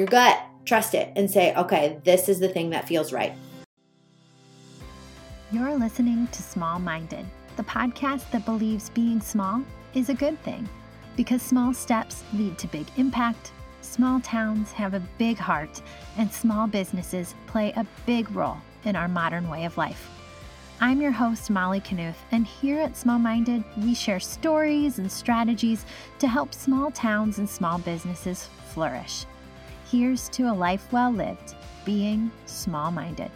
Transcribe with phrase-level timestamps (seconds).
[0.00, 3.34] your gut, trust it, and say, okay, this is the thing that feels right.
[5.52, 7.26] You're listening to Small Minded,
[7.56, 10.66] the podcast that believes being small is a good thing
[11.16, 13.52] because small steps lead to big impact,
[13.82, 15.82] small towns have a big heart,
[16.16, 20.08] and small businesses play a big role in our modern way of life.
[20.80, 25.84] I'm your host, Molly Knuth, and here at Small Minded, we share stories and strategies
[26.20, 29.26] to help small towns and small businesses flourish.
[29.90, 33.28] Here's to a life well lived, being small minded.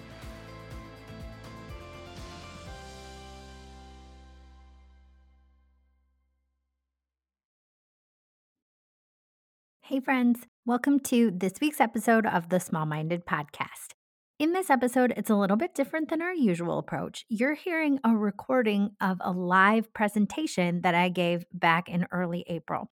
[9.81, 13.95] Hey, friends, welcome to this week's episode of the Small Minded Podcast.
[14.39, 17.25] In this episode, it's a little bit different than our usual approach.
[17.29, 22.93] You're hearing a recording of a live presentation that I gave back in early April.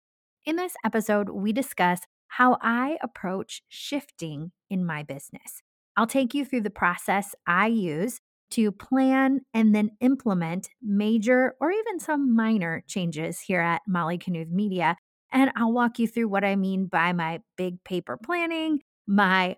[0.47, 5.63] In this episode, we discuss how I approach shifting in my business.
[5.97, 8.21] I'll take you through the process I use
[8.51, 14.51] to plan and then implement major or even some minor changes here at Molly Knuth
[14.51, 14.97] Media.
[15.31, 19.57] And I'll walk you through what I mean by my big paper planning, my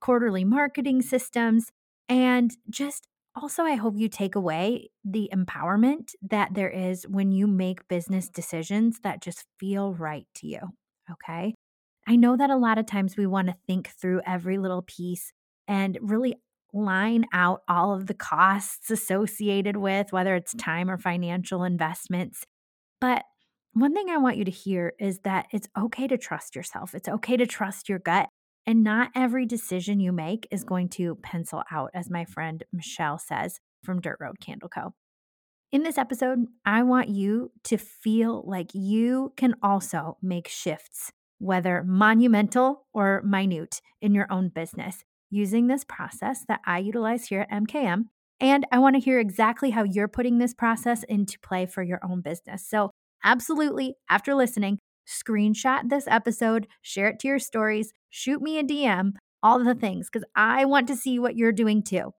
[0.00, 1.70] quarterly marketing systems,
[2.08, 7.46] and just also, I hope you take away the empowerment that there is when you
[7.46, 10.58] make business decisions that just feel right to you.
[11.10, 11.54] Okay.
[12.06, 15.32] I know that a lot of times we want to think through every little piece
[15.68, 16.36] and really
[16.72, 21.02] line out all of the costs associated with whether it's time or mm-hmm.
[21.02, 22.44] financial investments.
[23.00, 23.24] But
[23.72, 26.94] one thing I want you to hear is that it's okay to trust yourself.
[26.94, 28.28] It's okay to trust your gut.
[28.66, 33.18] And not every decision you make is going to pencil out, as my friend Michelle
[33.18, 34.92] says from Dirt Road Candle Co.
[35.72, 41.82] In this episode, I want you to feel like you can also make shifts whether
[41.82, 47.64] monumental or minute, in your own business using this process that I utilize here at
[47.64, 48.04] MKM.
[48.40, 52.00] And I want to hear exactly how you're putting this process into play for your
[52.02, 52.66] own business.
[52.66, 52.90] So,
[53.22, 59.12] absolutely, after listening, screenshot this episode, share it to your stories, shoot me a DM,
[59.42, 62.12] all the things, because I want to see what you're doing too.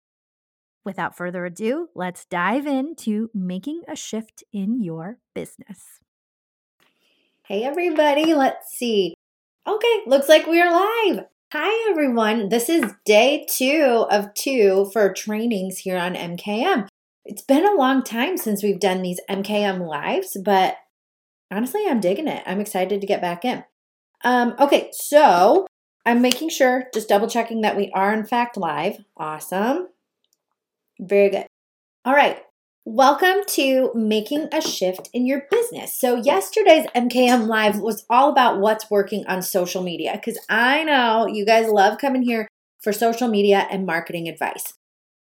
[0.84, 5.99] Without further ado, let's dive into making a shift in your business.
[7.50, 8.32] Hey, everybody.
[8.32, 9.12] Let's see.
[9.66, 11.24] Okay, looks like we are live.
[11.52, 12.48] Hi, everyone.
[12.48, 16.86] This is day two of two for trainings here on MKM.
[17.24, 20.76] It's been a long time since we've done these MKM lives, but
[21.50, 22.44] honestly, I'm digging it.
[22.46, 23.64] I'm excited to get back in.
[24.22, 25.66] Um, okay, so
[26.06, 28.98] I'm making sure, just double checking that we are in fact live.
[29.16, 29.88] Awesome.
[31.00, 31.46] Very good.
[32.04, 32.44] All right,
[32.92, 35.94] Welcome to making a shift in your business.
[35.94, 41.28] So, yesterday's MKM Live was all about what's working on social media because I know
[41.28, 42.48] you guys love coming here
[42.82, 44.74] for social media and marketing advice.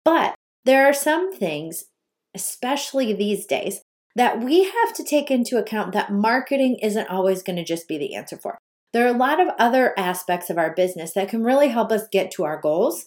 [0.03, 0.33] But
[0.65, 1.85] there are some things,
[2.33, 3.81] especially these days,
[4.15, 7.99] that we have to take into account that marketing isn't always going to just be
[7.99, 8.57] the answer for.
[8.93, 12.07] There are a lot of other aspects of our business that can really help us
[12.11, 13.05] get to our goals.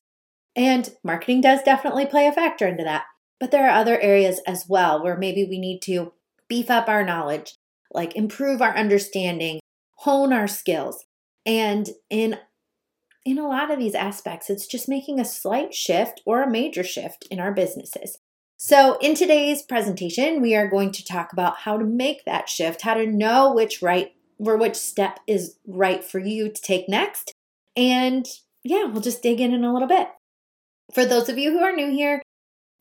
[0.55, 3.07] And marketing does definitely play a factor into that.
[3.41, 6.13] But there are other areas as well where maybe we need to
[6.49, 7.57] beef up our knowledge,
[7.93, 9.61] like improve our understanding,
[9.97, 11.05] hone our skills.
[11.45, 12.39] And in
[13.25, 16.83] in a lot of these aspects, it's just making a slight shift or a major
[16.83, 18.19] shift in our businesses.
[18.57, 22.83] So, in today's presentation, we are going to talk about how to make that shift,
[22.83, 27.33] how to know which right or which step is right for you to take next.
[27.77, 28.27] And
[28.63, 30.09] yeah, we'll just dig in in a little bit.
[30.95, 32.22] For those of you who are new here,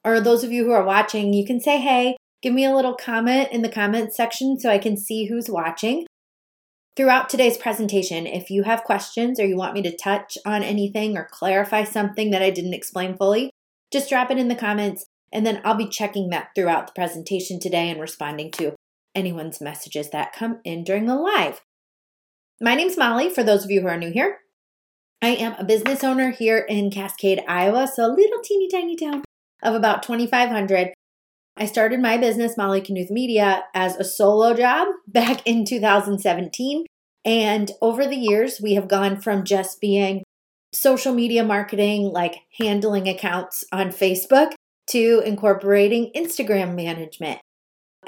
[0.04, 2.96] or those of you who are watching, you can say, hey, give me a little
[2.96, 6.06] comment in the comment section so I can see who's watching.
[6.98, 11.18] Throughout today's presentation, if you have questions or you want me to touch on anything
[11.18, 13.52] or clarify something that I didn't explain fully,
[13.92, 17.60] just drop it in the comments and then I'll be checking that throughout the presentation
[17.60, 18.74] today and responding to
[19.16, 21.62] anyone's messages that come in during the live.
[22.60, 24.40] My name's Molly, for those of you who are new here.
[25.22, 29.24] I am a business owner here in Cascade, Iowa, so a little teeny tiny town
[29.64, 30.94] of about 2,500.
[31.58, 36.86] I started my business, Molly Knuth Media, as a solo job back in 2017.
[37.24, 40.24] And over the years, we have gone from just being
[40.74, 44.54] social media marketing, like handling accounts on Facebook,
[44.90, 47.40] to incorporating Instagram management,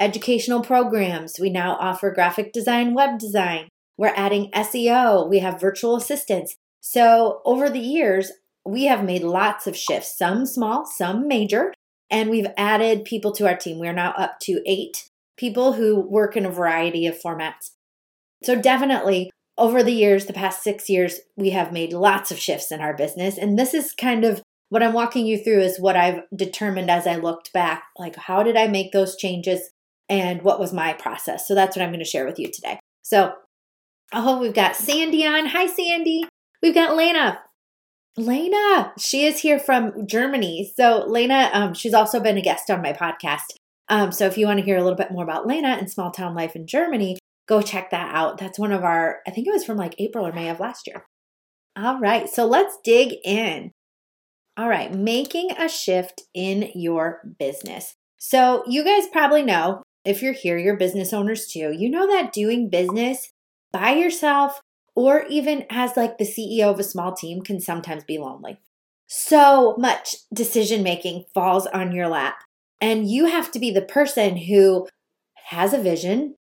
[0.00, 1.38] educational programs.
[1.40, 3.68] We now offer graphic design, web design.
[3.96, 5.28] We're adding SEO.
[5.28, 6.56] We have virtual assistants.
[6.80, 8.32] So over the years,
[8.64, 11.72] we have made lots of shifts, some small, some major,
[12.10, 13.78] and we've added people to our team.
[13.78, 17.72] We're now up to eight people who work in a variety of formats.
[18.42, 22.72] So, definitely, over the years, the past six years, we have made lots of shifts
[22.72, 23.38] in our business.
[23.38, 27.06] And this is kind of what I'm walking you through is what I've determined as
[27.06, 27.84] I looked back.
[27.98, 29.70] Like, how did I make those changes
[30.08, 31.46] and what was my process?
[31.46, 32.80] So that's what I'm going to share with you today.
[33.02, 33.34] So,
[34.12, 35.46] oh, we've got Sandy on.
[35.46, 36.24] Hi, Sandy.
[36.62, 37.40] We've got Lena.
[38.16, 40.72] Lena, she is here from Germany.
[40.76, 43.56] So, Lena, um, she's also been a guest on my podcast.
[43.88, 46.10] Um, so, if you want to hear a little bit more about Lena and small
[46.10, 47.18] town life in Germany,
[47.48, 48.38] go check that out.
[48.38, 50.86] That's one of our, I think it was from like April or May of last
[50.86, 51.04] year.
[51.76, 53.72] All right, so let's dig in.
[54.56, 57.96] All right, making a shift in your business.
[58.18, 61.72] So, you guys probably know if you're here, you're business owners too.
[61.76, 63.30] You know that doing business
[63.72, 64.60] by yourself
[64.94, 68.58] or even as like the CEO of a small team can sometimes be lonely.
[69.06, 72.36] So much decision making falls on your lap,
[72.80, 74.88] and you have to be the person who
[75.48, 76.36] has a vision,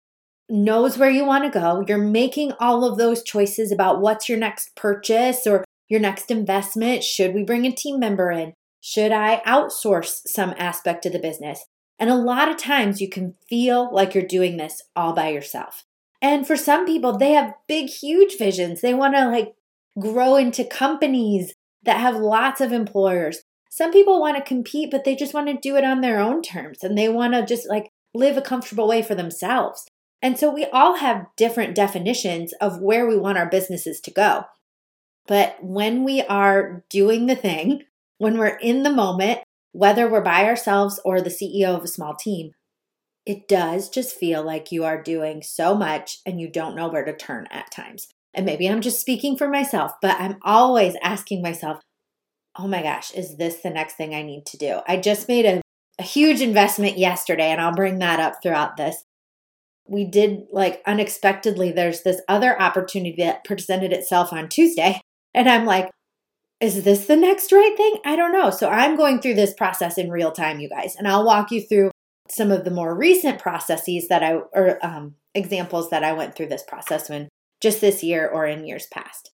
[0.49, 1.85] knows where you want to go.
[1.87, 7.02] You're making all of those choices about what's your next purchase or your next investment.
[7.02, 8.52] Should we bring a team member in?
[8.81, 11.64] Should I outsource some aspect of the business?
[11.99, 15.85] And a lot of times you can feel like you're doing this all by yourself.
[16.23, 18.81] And for some people, they have big, huge visions.
[18.81, 19.55] They want to like
[19.99, 23.43] grow into companies that have lots of employers.
[23.71, 26.43] Some people want to compete, but they just want to do it on their own
[26.43, 29.87] terms and they want to just like live a comfortable way for themselves.
[30.23, 34.45] And so we all have different definitions of where we want our businesses to go.
[35.27, 37.85] But when we are doing the thing,
[38.19, 39.41] when we're in the moment,
[39.73, 42.53] whether we're by ourselves or the CEO of a small team,
[43.27, 47.05] it does just feel like you are doing so much and you don't know where
[47.05, 48.09] to turn at times.
[48.33, 51.81] And maybe I'm just speaking for myself, but I'm always asking myself,
[52.57, 54.81] oh my gosh, is this the next thing I need to do?
[54.87, 55.61] I just made a,
[55.99, 59.05] a huge investment yesterday, and I'll bring that up throughout this.
[59.87, 65.01] We did like unexpectedly, there's this other opportunity that presented itself on Tuesday.
[65.35, 65.91] And I'm like,
[66.61, 67.99] is this the next right thing?
[68.05, 68.51] I don't know.
[68.51, 71.63] So I'm going through this process in real time, you guys, and I'll walk you
[71.63, 71.91] through
[72.31, 76.49] some of the more recent processes that I, or um, examples that I went through
[76.49, 77.29] this process when
[77.61, 79.31] just this year or in years past.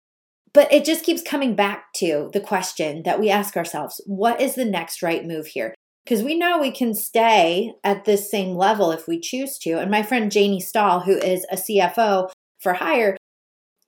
[0.52, 4.54] But it just keeps coming back to the question that we ask ourselves what is
[4.54, 5.74] the next right move here?
[6.04, 9.78] Because we know we can stay at this same level if we choose to.
[9.78, 12.30] And my friend Janie Stahl, who is a CFO
[12.60, 13.16] for hire,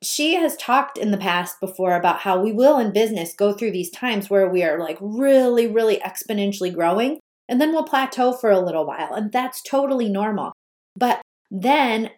[0.03, 3.73] she has talked in the past before about how we will in business go through
[3.73, 7.19] these times where we are like really, really exponentially growing,
[7.49, 9.15] and then we'll plateau for a little while.
[9.15, 10.53] And that's totally normal.
[10.97, 11.21] But
[11.51, 12.11] then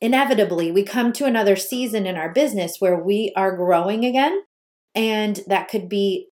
[0.00, 4.42] inevitably, we come to another season in our business where we are growing again.
[4.94, 6.28] And that could be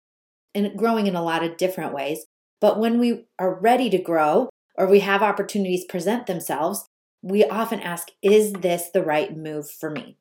[0.55, 2.27] in growing in a lot of different ways.
[2.61, 6.87] But when we are ready to grow or we have opportunities present themselves,
[7.23, 10.17] we often ask, is this the right move for me?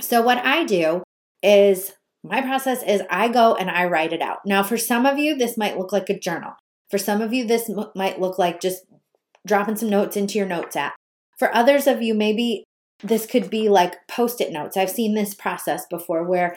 [0.00, 1.02] So, what I do
[1.42, 1.92] is
[2.24, 4.38] my process is I go and I write it out.
[4.44, 6.52] Now, for some of you, this might look like a journal.
[6.90, 8.84] For some of you, this m- might look like just
[9.46, 10.94] dropping some notes into your notes app.
[11.38, 12.64] For others of you, maybe
[13.02, 14.76] this could be like post it notes.
[14.76, 16.56] I've seen this process before where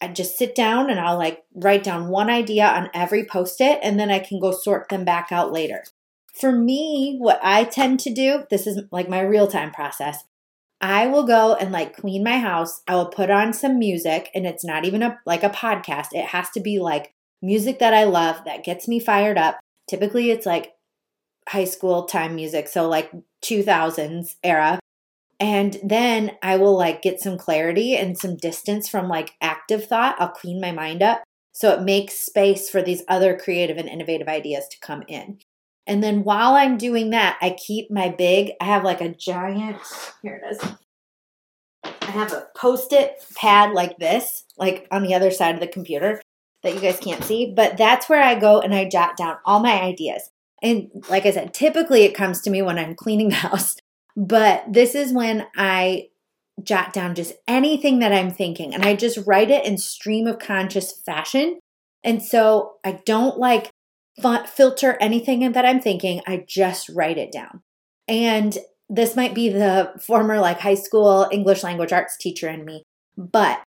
[0.00, 3.78] I just sit down and I'll like write down one idea on every post it
[3.82, 5.84] and then I can go sort them back out later.
[6.34, 10.24] For me, what I tend to do, this is like my real time process.
[10.80, 12.82] I will go and like clean my house.
[12.86, 16.08] I will put on some music and it's not even a like a podcast.
[16.12, 19.58] It has to be like music that I love that gets me fired up.
[19.88, 20.72] Typically it's like
[21.48, 23.10] high school time music, so like
[23.42, 24.78] 2000s era.
[25.40, 30.16] And then I will like get some clarity and some distance from like active thought.
[30.18, 31.22] I'll clean my mind up
[31.52, 35.38] so it makes space for these other creative and innovative ideas to come in.
[35.86, 39.76] And then while I'm doing that, I keep my big, I have like a giant,
[40.22, 40.72] here it is.
[41.84, 45.66] I have a post it pad like this, like on the other side of the
[45.66, 46.22] computer
[46.64, 49.60] that you guys can't see, but that's where I go and I jot down all
[49.60, 50.30] my ideas.
[50.62, 53.76] And like I said, typically it comes to me when I'm cleaning the house,
[54.16, 56.08] but this is when I
[56.62, 60.38] jot down just anything that I'm thinking and I just write it in stream of
[60.38, 61.58] conscious fashion.
[62.02, 63.70] And so I don't like
[64.46, 67.62] filter anything that I'm thinking, I just write it down.
[68.06, 68.56] And
[68.88, 72.84] this might be the former like high school English language arts teacher in me,
[73.16, 73.62] but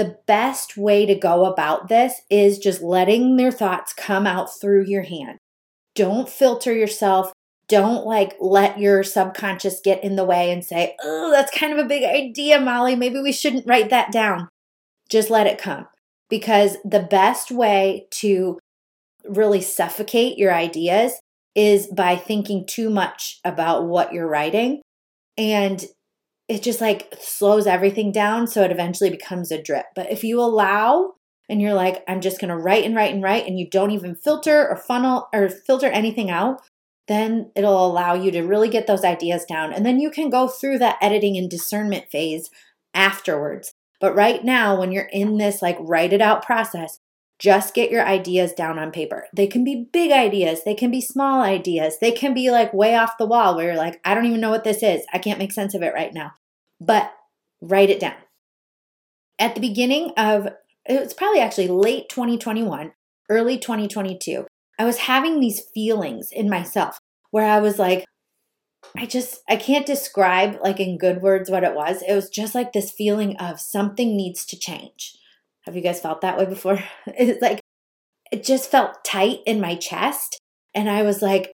[0.00, 4.86] the best way to go about this is just letting their thoughts come out through
[4.86, 5.36] your hand.
[5.94, 7.34] Don't filter yourself.
[7.68, 11.78] Don't like let your subconscious get in the way and say, oh, that's kind of
[11.78, 12.96] a big idea, Molly.
[12.96, 14.48] Maybe we shouldn't write that down.
[15.10, 15.86] Just let it come.
[16.30, 18.58] Because the best way to
[19.28, 21.20] really suffocate your ideas
[21.54, 24.80] is by thinking too much about what you're writing.
[25.36, 25.84] And
[26.50, 29.86] it just like slows everything down so it eventually becomes a drip.
[29.94, 31.14] But if you allow
[31.48, 34.16] and you're like, I'm just gonna write and write and write, and you don't even
[34.16, 36.60] filter or funnel or filter anything out,
[37.06, 39.72] then it'll allow you to really get those ideas down.
[39.72, 42.50] And then you can go through that editing and discernment phase
[42.94, 43.72] afterwards.
[44.00, 46.98] But right now, when you're in this like write it out process,
[47.38, 49.28] just get your ideas down on paper.
[49.34, 52.96] They can be big ideas, they can be small ideas, they can be like way
[52.96, 55.02] off the wall where you're like, I don't even know what this is.
[55.12, 56.32] I can't make sense of it right now.
[56.80, 57.12] But
[57.60, 58.14] write it down.
[59.38, 60.48] At the beginning of,
[60.86, 62.92] it was probably actually late 2021,
[63.28, 64.46] early 2022,
[64.78, 66.98] I was having these feelings in myself
[67.30, 68.04] where I was like,
[68.96, 72.02] I just, I can't describe like in good words what it was.
[72.02, 75.16] It was just like this feeling of something needs to change.
[75.66, 76.82] Have you guys felt that way before?
[77.06, 77.60] It's like,
[78.32, 80.40] it just felt tight in my chest.
[80.74, 81.52] And I was like,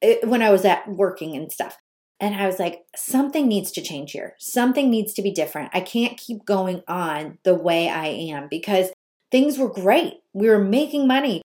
[0.00, 1.76] it, when I was at working and stuff.
[2.20, 4.34] And I was like, something needs to change here.
[4.38, 5.70] Something needs to be different.
[5.72, 8.90] I can't keep going on the way I am because
[9.30, 10.14] things were great.
[10.32, 11.42] We were making money.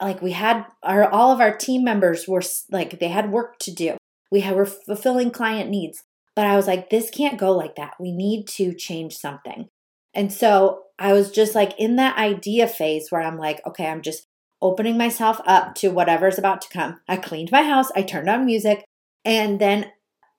[0.00, 3.70] Like we had our all of our team members were like they had work to
[3.72, 3.96] do.
[4.32, 6.02] We had, were fulfilling client needs.
[6.34, 7.94] But i was like this can't go like that.
[8.00, 9.68] We need to change something.
[10.14, 14.02] And so i was just like in that idea phase where i'm like okay i'm
[14.02, 14.26] just
[14.62, 17.00] opening myself up to whatever's about to come.
[17.08, 17.90] I cleaned my house.
[17.96, 18.84] I turned on music
[19.24, 19.90] and then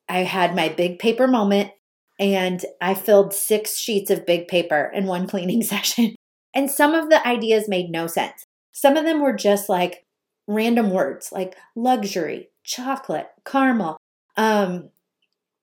[0.10, 1.72] i had my big paper moment
[2.20, 6.16] and i filled six sheets of big paper in one cleaning session
[6.54, 10.06] and some of the ideas made no sense some of them were just like
[10.48, 13.98] random words like luxury, chocolate, caramel.
[14.38, 14.90] Um,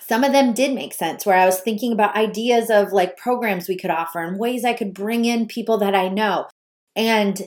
[0.01, 3.69] some of them did make sense where I was thinking about ideas of like programs
[3.69, 6.47] we could offer and ways I could bring in people that I know.
[6.95, 7.41] And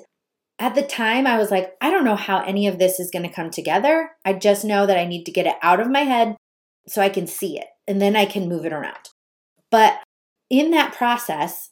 [0.62, 3.28] at the time, I was like, I don't know how any of this is going
[3.28, 4.12] to come together.
[4.24, 6.38] I just know that I need to get it out of my head
[6.88, 9.10] so I can see it and then I can move it around.
[9.72, 9.98] But
[10.52, 11.72] in that process,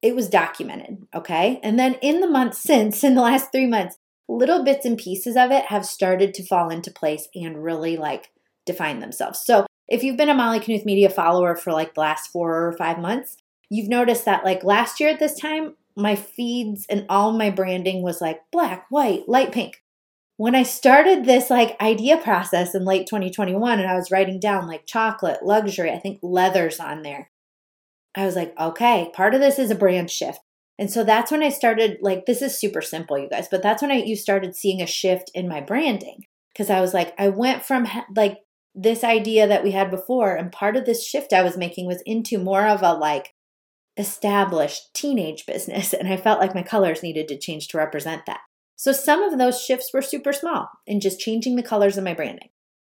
[0.00, 1.60] it was documented, okay?
[1.62, 3.98] And then in the months since, in the last three months,
[4.30, 8.30] little bits and pieces of it have started to fall into place and really like
[8.64, 9.42] define themselves.
[9.44, 12.72] So if you've been a Molly Knuth Media follower for like the last four or
[12.78, 13.36] five months,
[13.68, 18.02] you've noticed that like last year at this time, my feeds and all my branding
[18.02, 19.82] was like black, white, light pink.
[20.36, 24.66] When I started this like idea process in late 2021 and I was writing down
[24.66, 27.30] like chocolate, luxury, I think leathers on there.
[28.14, 30.40] I was like, okay, part of this is a brand shift.
[30.78, 33.82] And so that's when I started like this is super simple you guys, but that's
[33.82, 37.28] when I you started seeing a shift in my branding because I was like I
[37.28, 38.38] went from like
[38.74, 42.02] this idea that we had before and part of this shift I was making was
[42.06, 43.34] into more of a like
[44.00, 48.40] established teenage business and I felt like my colors needed to change to represent that.
[48.76, 52.14] So some of those shifts were super small in just changing the colors of my
[52.14, 52.48] branding.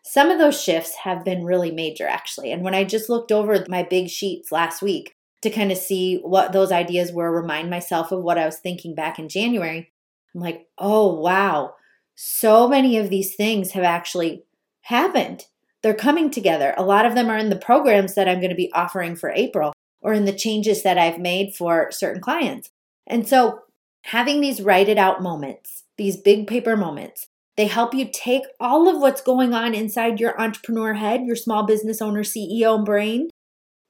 [0.04, 2.52] Some of those shifts have been really major, actually.
[2.52, 6.19] And when I just looked over my big sheets last week to kind of see
[6.19, 9.90] what those ideas were, remind myself of what I was thinking back in January,
[10.35, 11.75] I'm like, oh, wow.
[12.14, 14.45] So many of these things have actually
[14.83, 15.47] happened.
[15.83, 16.75] They're coming together.
[16.76, 19.30] A lot of them are in the programs that I'm going to be offering for
[19.30, 22.71] April or in the changes that I've made for certain clients.
[23.07, 23.61] And so
[24.04, 27.26] having these write it out moments, these big paper moments,
[27.57, 31.64] they help you take all of what's going on inside your entrepreneur head, your small
[31.64, 33.28] business owner, CEO brain,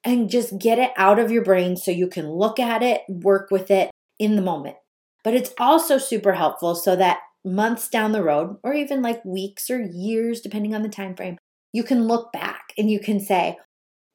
[0.02, 3.50] and just get it out of your brain so you can look at it, work
[3.50, 4.76] with it in the moment.
[5.22, 9.70] But it's also super helpful so that months down the road or even like weeks
[9.70, 11.38] or years depending on the time frame,
[11.72, 13.56] you can look back and you can say,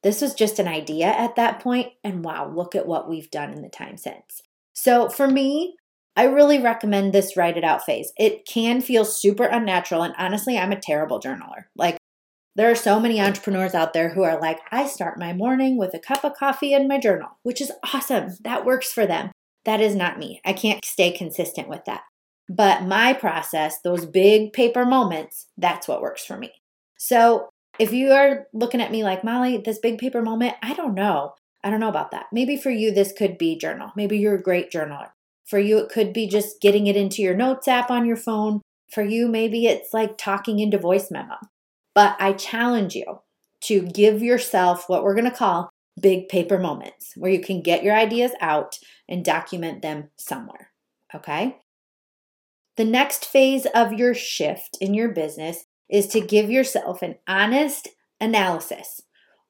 [0.06, 3.52] this was just an idea at that point and wow, look at what we've done
[3.52, 4.44] in the time since.
[4.74, 5.78] So for me,
[6.16, 8.14] I really recommend this write it out phase.
[8.16, 10.04] It can feel super unnatural.
[10.04, 11.64] And honestly, I'm a terrible journaler.
[11.76, 11.98] Like,
[12.56, 15.96] there are so many entrepreneurs out there who are like, I start my morning with
[15.96, 18.30] a cup of coffee and my journal, which is awesome.
[18.44, 19.32] That works for them.
[19.66, 20.40] That is not me.
[20.46, 22.04] I can't stay consistent with that.
[22.48, 26.52] But my process, those big paper moments, that's what works for me.
[26.96, 30.94] So if you are looking at me like, Molly, this big paper moment, I don't
[30.94, 31.34] know.
[31.64, 32.28] I don't know about that.
[32.32, 33.92] Maybe for you, this could be journal.
[33.96, 35.10] Maybe you're a great journaler.
[35.46, 38.62] For you, it could be just getting it into your notes app on your phone.
[38.92, 41.36] For you, maybe it's like talking into voice memo.
[41.94, 43.22] But I challenge you
[43.62, 47.84] to give yourself what we're going to call big paper moments where you can get
[47.84, 48.78] your ideas out
[49.08, 50.72] and document them somewhere.
[51.14, 51.58] Okay?
[52.78, 57.90] The next phase of your shift in your business is to give yourself an honest
[58.20, 59.02] analysis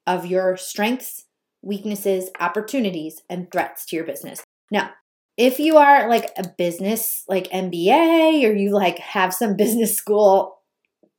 [0.06, 1.26] of your strengths,
[1.62, 4.42] weaknesses, opportunities, and threats to your business.
[4.70, 4.90] Now,
[5.36, 10.58] if you are like a business like MBA or you like have some business school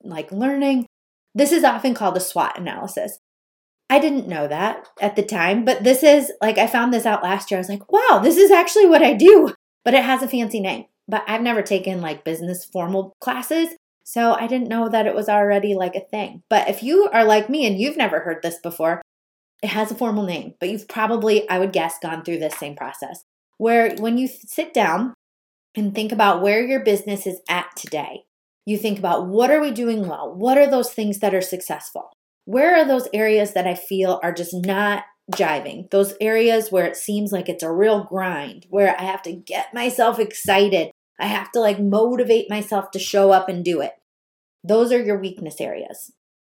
[0.03, 0.85] like learning,
[1.35, 3.19] this is often called a SWOT analysis.
[3.89, 7.23] I didn't know that at the time, but this is like I found this out
[7.23, 7.57] last year.
[7.57, 9.53] I was like, wow, this is actually what I do,
[9.85, 10.85] but it has a fancy name.
[11.07, 13.69] But I've never taken like business formal classes,
[14.07, 16.41] so I didn't know that it was already like a thing.
[16.49, 19.01] But if you are like me and you've never heard this before,
[19.61, 22.77] it has a formal name, but you've probably, I would guess, gone through this same
[22.77, 23.21] process
[23.57, 25.13] where when you sit down
[25.75, 28.23] and think about where your business is at today,
[28.65, 30.33] you think about what are we doing well?
[30.33, 32.09] What are those things that are successful?
[32.45, 35.91] Where are those areas that I feel are just not jiving?
[35.91, 39.73] Those areas where it seems like it's a real grind, where I have to get
[39.73, 40.91] myself excited.
[41.19, 43.93] I have to like motivate myself to show up and do it.
[44.63, 46.11] Those are your weakness areas.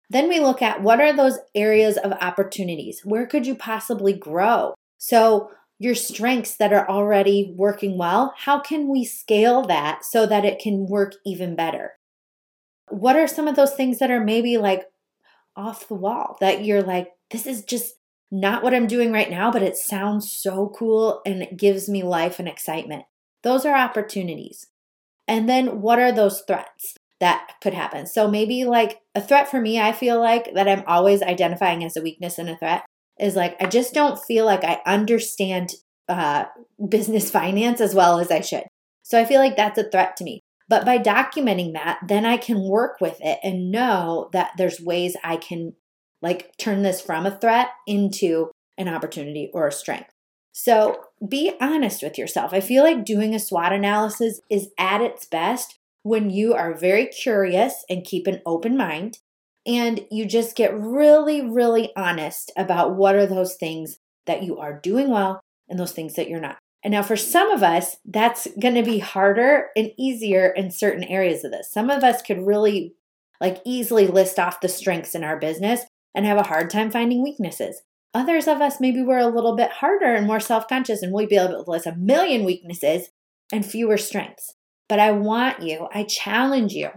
[0.09, 3.01] Then we look at what are those areas of opportunities?
[3.03, 4.73] Where could you possibly grow?
[4.97, 5.51] So,
[5.81, 10.59] your strengths that are already working well, how can we scale that so that it
[10.59, 11.93] can work even better?
[12.89, 14.83] What are some of those things that are maybe like
[15.55, 17.93] off the wall that you're like, this is just
[18.29, 22.03] not what I'm doing right now, but it sounds so cool and it gives me
[22.03, 23.05] life and excitement?
[23.43, 24.67] Those are opportunities.
[25.27, 26.95] And then what are those threats?
[27.19, 28.05] that could happen.
[28.05, 31.97] So maybe like a threat for me, I feel like that I'm always identifying as
[31.97, 32.85] a weakness and a threat
[33.19, 35.73] is like I just don't feel like I understand
[36.07, 36.45] uh,
[36.87, 38.63] business finance as well as I should.
[39.03, 40.41] So I feel like that's a threat to me.
[40.67, 45.17] But by documenting that, then I can work with it and know that there's ways
[45.23, 45.73] I can
[46.21, 50.11] like turn this from a threat into an opportunity or a strength.
[50.61, 52.51] So be honest with yourself.
[52.53, 57.05] I feel like doing a SWOT analysis is at its best when you are very
[57.05, 59.19] curious and keep an open mind
[59.65, 64.77] and you just get really, really honest about what are those things that you are
[64.77, 65.39] doing well
[65.69, 66.57] and those things that you're not.
[66.83, 71.05] And now, for some of us, that's going to be harder and easier in certain
[71.05, 71.71] areas of this.
[71.71, 72.95] Some of us could really,
[73.39, 77.23] like, easily list off the strengths in our business and have a hard time finding
[77.23, 77.81] weaknesses.
[78.13, 81.27] Others of us, maybe we're a little bit harder and more self conscious, and we'll
[81.27, 83.09] be able to list a million weaknesses
[83.51, 84.55] and fewer strengths.
[84.87, 86.89] But I want you, I challenge you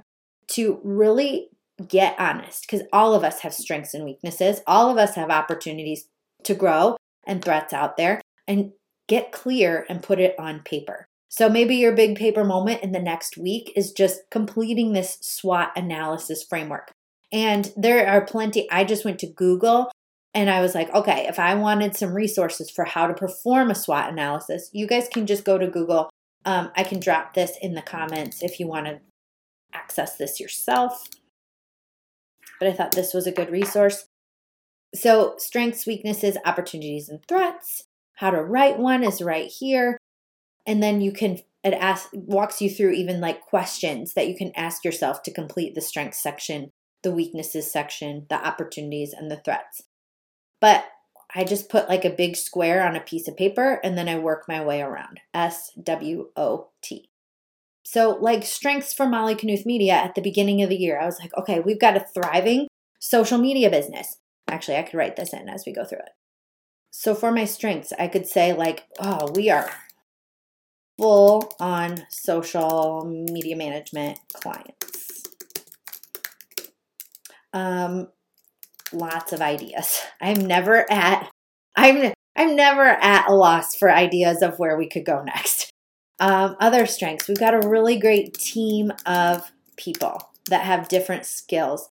[0.53, 1.49] to really
[1.89, 4.61] get honest because all of us have strengths and weaknesses.
[4.67, 6.07] All of us have opportunities
[6.45, 6.97] to grow
[7.27, 8.73] and threats out there and
[9.09, 11.07] get clear and put it on paper.
[11.29, 15.71] So maybe your big paper moment in the next week is just completing this SWOT
[15.77, 16.93] analysis framework.
[17.33, 18.71] And there are plenty.
[18.71, 19.91] I just went to Google
[20.35, 23.75] and I was like, okay, if I wanted some resources for how to perform a
[23.75, 26.11] SWOT analysis, you guys can just go to Google
[26.45, 29.01] um, I can drop this in the comments if you want to
[29.73, 31.09] access this yourself.
[32.59, 34.07] But I thought this was a good resource.
[34.95, 37.85] So, strengths, weaknesses, opportunities, and threats.
[38.17, 39.99] How to write one is right here.
[40.67, 44.53] And then you can, it asks, walks you through even like questions that you can
[44.55, 46.71] ask yourself to complete the strengths section,
[47.03, 49.83] the weaknesses section, the opportunities, and the threats.
[50.63, 50.87] But
[51.35, 54.19] I just put like a big square on a piece of paper and then I
[54.19, 55.21] work my way around.
[55.35, 57.11] S W O T.
[57.83, 61.19] So, like strengths for Molly Knuth Media at the beginning of the year, I was
[61.19, 62.69] like, okay, we've got a thriving
[63.01, 64.19] social media business.
[64.49, 66.13] Actually, I could write this in as we go through it.
[66.93, 69.69] So, for my strengths, I could say, like, oh, we are
[70.97, 75.25] full on social media management clients.
[77.53, 78.09] Um,
[78.93, 80.01] lots of ideas.
[80.21, 81.31] I'm never at
[81.77, 85.71] I'm I'm never at a loss for ideas of where we could go next.
[86.21, 87.29] Um, other strengths.
[87.29, 91.89] We've got a really great team of people that have different skills.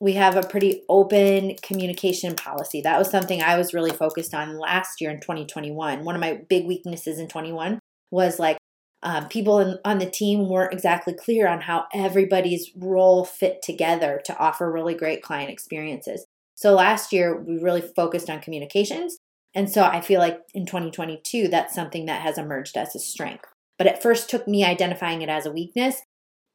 [0.00, 2.80] We have a pretty open communication policy.
[2.80, 6.04] That was something I was really focused on last year in 2021.
[6.04, 7.78] One of my big weaknesses in 21
[8.10, 8.58] was like
[9.04, 14.20] um, people in, on the team weren't exactly clear on how everybody's role fit together
[14.24, 16.24] to offer really great client experiences.
[16.54, 19.18] So last year, we really focused on communications.
[19.54, 23.44] And so I feel like in 2022, that's something that has emerged as a strength.
[23.76, 26.00] But it first took me identifying it as a weakness.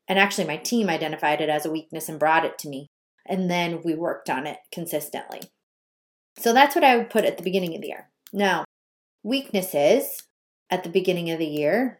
[0.08, 2.88] And actually, my team identified it as a weakness and brought it to me.
[3.28, 5.42] And then we worked on it consistently.
[6.38, 8.10] So that's what I would put at the beginning of the year.
[8.34, 8.66] Now,
[9.24, 10.24] weaknesses
[10.72, 12.00] at the beginning of the year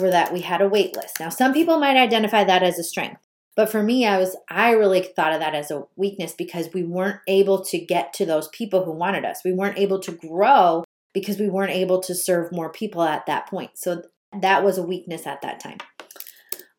[0.00, 1.20] were that we had a wait list.
[1.20, 3.20] Now, some people might identify that as a strength,
[3.56, 6.82] but for me, I was I really thought of that as a weakness because we
[6.82, 9.42] weren't able to get to those people who wanted us.
[9.44, 13.48] We weren't able to grow because we weren't able to serve more people at that
[13.48, 13.72] point.
[13.74, 14.02] So
[14.40, 15.78] that was a weakness at that time.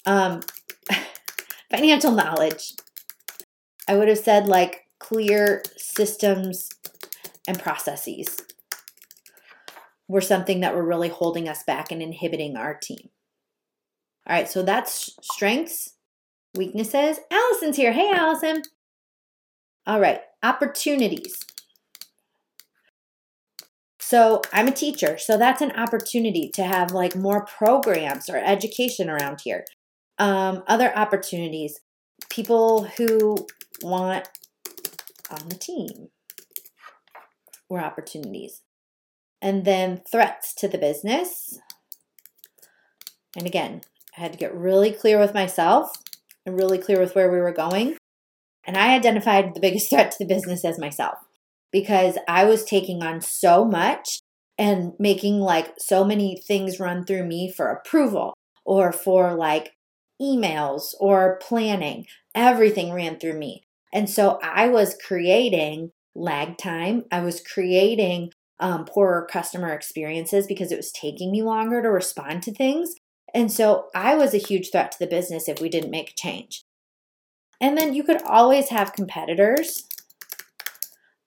[0.06, 0.42] Um,
[1.70, 2.74] financial knowledge.
[3.88, 6.70] I would have said like clear systems
[7.48, 8.42] and processes
[10.08, 13.11] were something that were really holding us back and inhibiting our team.
[14.28, 15.96] All right, so that's strengths,
[16.56, 17.20] weaknesses.
[17.32, 17.92] Allison's here.
[17.92, 18.64] Hey, Allison.
[19.88, 21.38] All right, opportunities.
[24.00, 29.10] So I'm a teacher, so that's an opportunity to have like more programs or education
[29.10, 29.66] around here.
[30.20, 31.80] Um, other opportunities,
[32.30, 33.48] people who
[33.82, 34.28] want
[35.32, 36.10] on the team
[37.70, 38.62] or opportunities.
[39.42, 41.60] And then threats to the business.
[43.36, 43.82] And again,
[44.18, 45.92] I had to get really clear with myself
[46.46, 47.98] and really clear with where we were going.
[48.66, 51.18] And I identified the biggest threat to the business as myself
[51.72, 54.20] because I was taking on so much
[54.58, 58.34] and making like so many things run through me for approval
[58.66, 59.74] or for like
[60.22, 62.06] emails or planning.
[62.36, 63.64] Everything ran through me.
[63.94, 67.06] And so I was creating lag time.
[67.12, 72.44] I was creating um, poorer customer experiences because it was taking me longer to respond
[72.44, 72.94] to things.
[73.34, 76.16] And so I was a huge threat to the business if we didn't make a
[76.16, 76.62] change.
[77.60, 79.88] And then you could always have competitors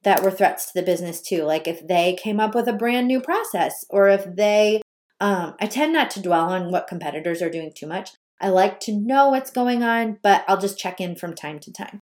[0.03, 1.45] that were threats to the business too.
[1.45, 4.83] Like if they came up with a brand new process or if they,
[5.21, 8.11] um, I tend not to dwell on what competitors are doing too much.
[8.40, 11.73] I like to know what's going on, but I'll just check in from time to
[11.73, 12.01] time.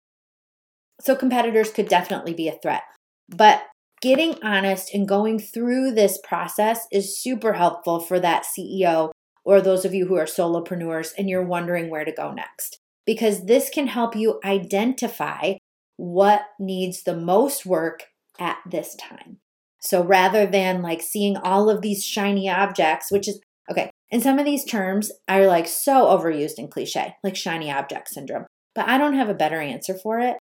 [1.01, 2.83] So competitors could definitely be a threat.
[3.27, 3.63] But
[4.01, 9.11] getting honest and going through this process is super helpful for that CEO
[9.49, 12.77] or those of you who are solopreneurs and you're wondering where to go next.
[13.03, 15.53] Because this can help you identify
[15.97, 18.03] what needs the most work
[18.39, 19.37] at this time.
[19.81, 24.37] So rather than like seeing all of these shiny objects, which is okay, and some
[24.37, 28.99] of these terms are like so overused and cliche, like shiny object syndrome, but I
[28.99, 30.37] don't have a better answer for it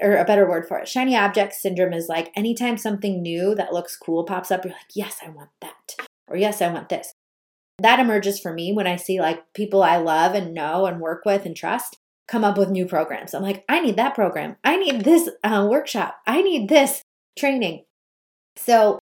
[0.00, 0.86] or a better word for it.
[0.86, 4.94] Shiny object syndrome is like anytime something new that looks cool pops up, you're like,
[4.94, 5.96] yes, I want that.
[6.28, 7.12] Or yes, I want this.
[7.78, 11.24] That emerges for me when I see like people I love and know and work
[11.24, 13.34] with and trust come up with new programs.
[13.34, 14.56] I'm like, I need that program.
[14.64, 16.18] I need this uh, workshop.
[16.26, 17.02] I need this
[17.38, 17.84] training.
[18.56, 18.98] So,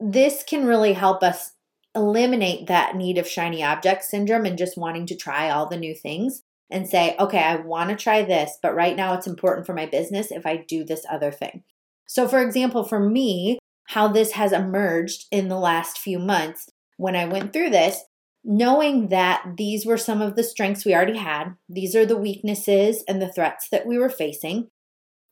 [0.00, 1.52] this can really help us
[1.96, 5.94] eliminate that need of shiny object syndrome and just wanting to try all the new
[5.94, 9.74] things and say, okay, I want to try this, but right now it's important for
[9.74, 11.64] my business if I do this other thing.
[12.06, 17.16] So, for example, for me, how this has emerged in the last few months when
[17.16, 18.04] I went through this
[18.44, 23.04] knowing that these were some of the strengths we already had, these are the weaknesses
[23.08, 24.68] and the threats that we were facing.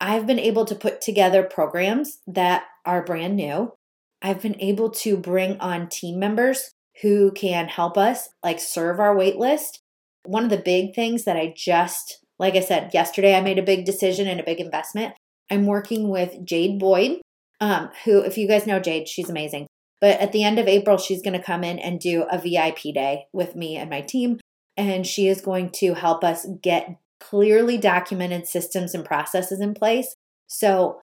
[0.01, 3.73] I've been able to put together programs that are brand new.
[4.21, 9.17] I've been able to bring on team members who can help us, like serve our
[9.17, 9.81] wait list.
[10.25, 13.63] One of the big things that I just, like I said, yesterday I made a
[13.63, 15.15] big decision and a big investment.
[15.51, 17.21] I'm working with Jade Boyd,
[17.61, 19.67] um, who, if you guys know Jade, she's amazing.
[20.01, 22.95] But at the end of April, she's going to come in and do a VIP
[22.95, 24.39] day with me and my team.
[24.77, 30.15] And she is going to help us get clearly documented systems and processes in place.
[30.47, 31.01] So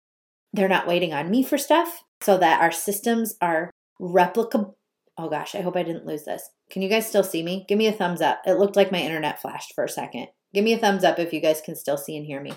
[0.52, 4.74] they're not waiting on me for stuff, so that our systems are replicable.
[5.16, 6.50] Oh gosh, I hope I didn't lose this.
[6.70, 7.64] Can you guys still see me?
[7.68, 8.42] Give me a thumbs up.
[8.46, 10.28] It looked like my internet flashed for a second.
[10.52, 12.52] Give me a thumbs up if you guys can still see and hear me.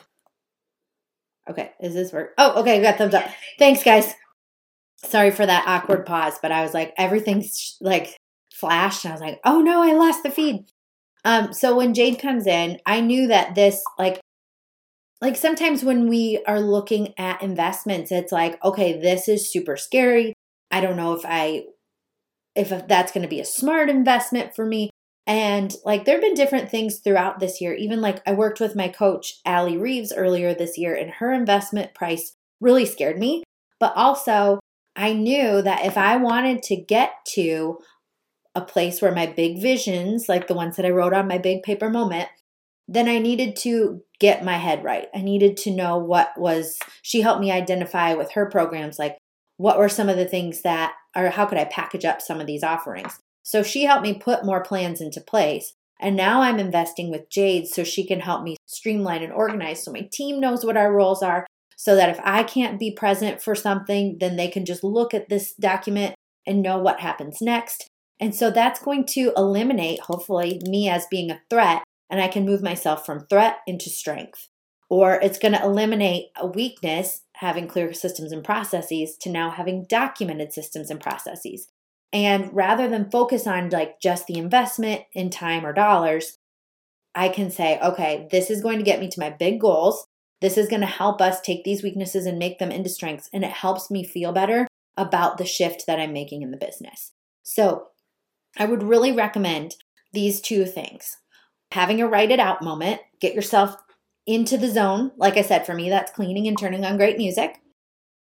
[1.49, 2.33] Okay, is this work?
[2.37, 3.25] Oh, okay, I got thumbs up.
[3.57, 4.15] Thanks, guys
[5.05, 8.17] sorry for that awkward pause, but I was like, everything's like
[8.53, 9.05] flashed.
[9.05, 10.65] And I was like, oh no, I lost the feed.
[11.23, 14.19] Um, so when Jade comes in, I knew that this, like,
[15.21, 20.33] like sometimes when we are looking at investments, it's like, okay, this is super scary.
[20.69, 21.63] I don't know if I,
[22.55, 24.91] if that's going to be a smart investment for me.
[25.25, 27.73] And like, there have been different things throughout this year.
[27.73, 31.95] Even like, I worked with my coach, Allie Reeves, earlier this year, and her investment
[31.95, 33.43] price really scared me.
[33.79, 34.59] But also,
[34.95, 37.79] I knew that if I wanted to get to
[38.53, 41.63] a place where my big visions, like the ones that I wrote on my big
[41.63, 42.29] paper moment,
[42.87, 45.07] then I needed to get my head right.
[45.13, 49.17] I needed to know what was, she helped me identify with her programs, like
[49.57, 52.47] what were some of the things that, or how could I package up some of
[52.47, 53.19] these offerings.
[53.43, 55.73] So she helped me put more plans into place.
[55.99, 59.91] And now I'm investing with Jade so she can help me streamline and organize so
[59.91, 63.55] my team knows what our roles are so that if I can't be present for
[63.55, 67.87] something, then they can just look at this document and know what happens next.
[68.19, 72.45] And so that's going to eliminate, hopefully, me as being a threat, and I can
[72.45, 74.47] move myself from threat into strength.
[74.89, 79.85] Or it's going to eliminate a weakness, having clear systems and processes, to now having
[79.89, 81.67] documented systems and processes.
[82.13, 86.37] And rather than focus on like just the investment in time or dollars,
[87.13, 90.05] I can say, okay, this is going to get me to my big goals.
[90.41, 93.29] This is going to help us take these weaknesses and make them into strengths.
[93.33, 94.67] And it helps me feel better
[94.97, 97.11] about the shift that I'm making in the business.
[97.43, 97.87] So
[98.57, 99.75] I would really recommend
[100.13, 101.17] these two things
[101.71, 103.75] having a write it out moment, get yourself
[104.25, 105.11] into the zone.
[105.17, 107.57] Like I said, for me, that's cleaning and turning on great music.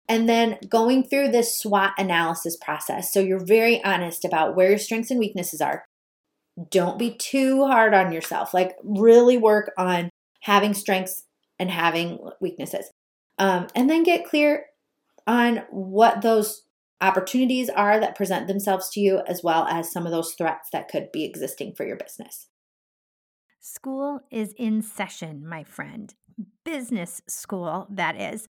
[0.09, 3.13] And then going through this SWOT analysis process.
[3.13, 5.85] So you're very honest about where your strengths and weaknesses are.
[6.71, 8.53] Don't be too hard on yourself.
[8.53, 10.11] Like, really work on
[10.43, 11.25] having strengths
[11.61, 12.91] and having weaknesses.
[13.39, 14.65] Um, and then get clear
[15.27, 16.63] on what those
[17.01, 20.89] opportunities are that present themselves to you, as well as some of those threats that
[20.89, 22.49] could be existing for your business.
[23.61, 26.15] School is in session, my friend.
[26.65, 28.49] Business school, that is.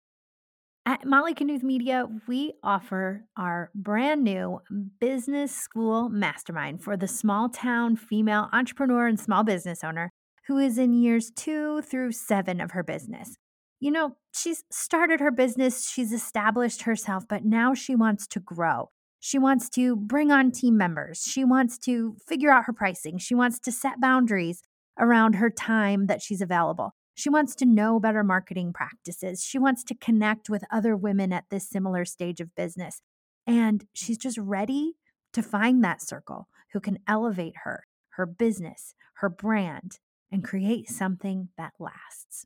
[0.86, 4.60] At Molly Knuth Media, we offer our brand new
[5.00, 10.12] business school mastermind for the small town female entrepreneur and small business owner
[10.48, 13.38] who is in years two through seven of her business.
[13.80, 18.90] You know, she's started her business, she's established herself, but now she wants to grow.
[19.20, 21.24] She wants to bring on team members.
[21.28, 23.18] She wants to figure out her pricing.
[23.18, 24.62] She wants to set boundaries
[24.98, 26.94] around her time that she's available.
[27.16, 29.44] She wants to know better marketing practices.
[29.44, 33.02] She wants to connect with other women at this similar stage of business.
[33.48, 34.94] And she's just ready
[35.34, 40.00] to find that circle who can elevate her, her business, her brand,
[40.32, 42.46] and create something that lasts.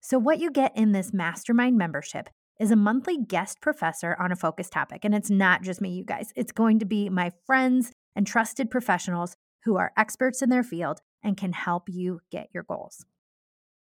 [0.00, 2.28] So, what you get in this mastermind membership
[2.60, 5.04] is a monthly guest professor on a focus topic.
[5.04, 8.70] And it's not just me, you guys, it's going to be my friends and trusted
[8.70, 13.04] professionals who are experts in their field and can help you get your goals.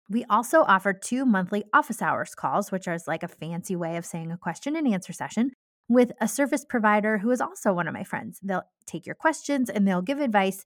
[0.09, 4.05] We also offer two monthly office hours calls, which is like a fancy way of
[4.05, 5.51] saying a question and answer session
[5.89, 8.39] with a service provider who is also one of my friends.
[8.41, 10.65] They'll take your questions and they'll give advice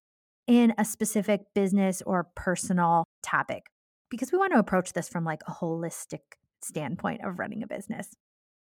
[0.51, 3.67] in a specific business or personal topic
[4.09, 6.19] because we want to approach this from like a holistic
[6.61, 8.09] standpoint of running a business.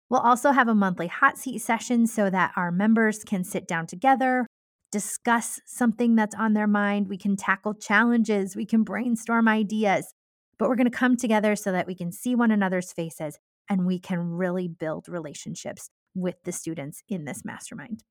[0.09, 3.89] We'll also have a monthly hot seat session so that our members can sit down
[3.89, 4.47] together,
[4.93, 7.09] discuss something that's on their mind.
[7.09, 10.15] We can tackle challenges, we can brainstorm ideas,
[10.61, 13.37] but we're going to come together so that we can see one another's faces
[13.69, 18.05] and we can really build relationships with the students in this mastermind.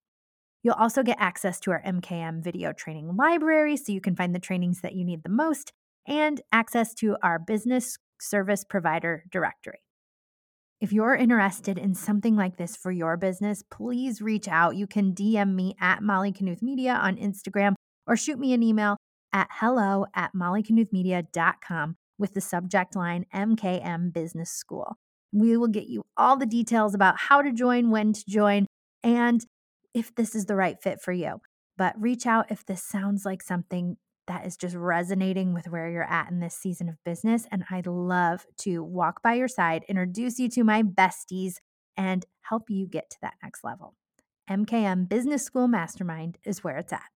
[0.64, 4.40] You'll also get access to our MKM video training library so you can find the
[4.40, 5.72] trainings that you need the most
[6.08, 9.80] and access to our business service provider directory.
[10.82, 14.78] If you're interested in something like this for your business, please reach out.
[14.78, 17.74] You can DM me at Molly Knuth Media on Instagram
[18.08, 18.98] or shoot me an email
[19.34, 24.96] at hello at mollyknuthmedia.com with the subject line MKM Business School.
[25.32, 28.66] We will get you all the details about how to join, when to join,
[29.04, 29.46] and
[29.94, 31.42] if this is the right fit for you.
[31.78, 33.98] But reach out if this sounds like something
[34.28, 37.48] that is just resonating with where you're at in this season of business.
[37.52, 41.56] And I'd love to walk by your side, introduce you to my besties,
[41.98, 43.96] and help you get to that next level.
[44.50, 47.10] MKM Business School Mastermind is where it's at.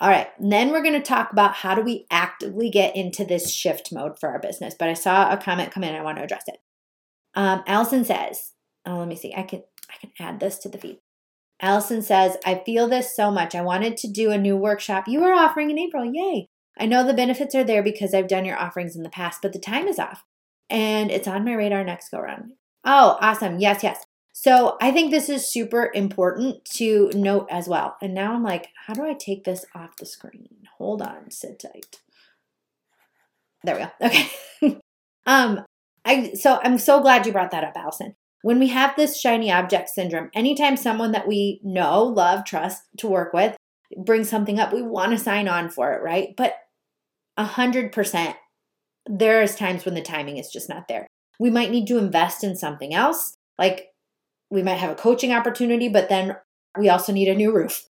[0.00, 3.52] All right, then we're going to talk about how do we actively get into this
[3.52, 4.74] shift mode for our business.
[4.76, 6.58] But I saw a comment come in, I want to address it.
[7.34, 8.52] Um, Allison says,
[8.84, 9.32] "Oh, let me see.
[9.34, 10.98] I can I can add this to the feed."
[11.62, 13.54] Allison says, I feel this so much.
[13.54, 16.04] I wanted to do a new workshop you are offering in April.
[16.04, 16.48] Yay.
[16.78, 19.52] I know the benefits are there because I've done your offerings in the past, but
[19.52, 20.24] the time is off
[20.68, 22.52] and it's on my radar next go round.
[22.84, 23.60] Oh, awesome.
[23.60, 24.04] Yes, yes.
[24.32, 27.96] So I think this is super important to note as well.
[28.02, 30.48] And now I'm like, how do I take this off the screen?
[30.78, 32.00] Hold on, sit tight.
[33.62, 33.90] There we go.
[34.64, 34.78] Okay.
[35.26, 35.64] um,
[36.04, 38.14] I so I'm so glad you brought that up, Allison.
[38.42, 43.08] When we have this shiny object syndrome, anytime someone that we know, love, trust to
[43.08, 43.56] work with
[43.96, 46.34] brings something up, we want to sign on for it, right?
[46.36, 46.54] But
[47.36, 48.36] a hundred percent,
[49.06, 51.06] there is times when the timing is just not there.
[51.38, 53.34] We might need to invest in something else.
[53.58, 53.88] Like
[54.50, 56.36] we might have a coaching opportunity, but then
[56.78, 57.86] we also need a new roof.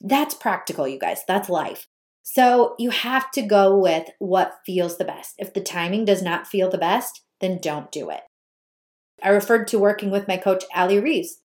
[0.00, 1.22] That's practical, you guys.
[1.26, 1.86] That's life.
[2.22, 5.34] So you have to go with what feels the best.
[5.38, 8.22] If the timing does not feel the best, then don't do it.
[9.22, 11.40] I referred to working with my coach, Allie Reeves.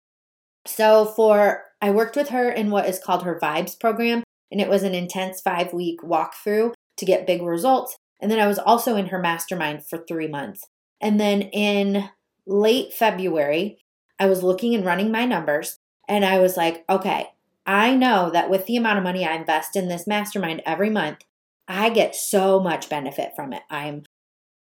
[0.66, 4.70] So for I worked with her in what is called her Vibes program, and it
[4.70, 7.96] was an intense five week walkthrough to get big results.
[8.20, 10.66] And then I was also in her mastermind for three months.
[11.00, 12.10] And then in
[12.46, 13.78] late February,
[14.20, 15.78] I was looking and running my numbers,
[16.08, 17.28] and I was like, okay,
[17.66, 21.20] I know that with the amount of money I invest in this mastermind every month,
[21.68, 23.62] I get so much benefit from it.
[23.70, 24.04] I'm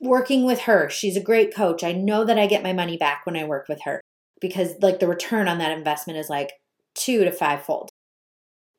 [0.01, 1.83] working with her, she's a great coach.
[1.83, 4.01] I know that I get my money back when I work with her
[4.41, 6.53] because like the return on that investment is like
[6.95, 7.91] two to five fold.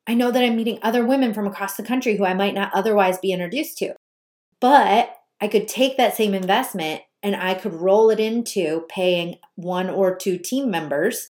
[0.07, 2.71] I know that I'm meeting other women from across the country who I might not
[2.73, 3.93] otherwise be introduced to.
[4.61, 9.89] But I could take that same investment and I could roll it into paying one
[9.89, 11.29] or two team members.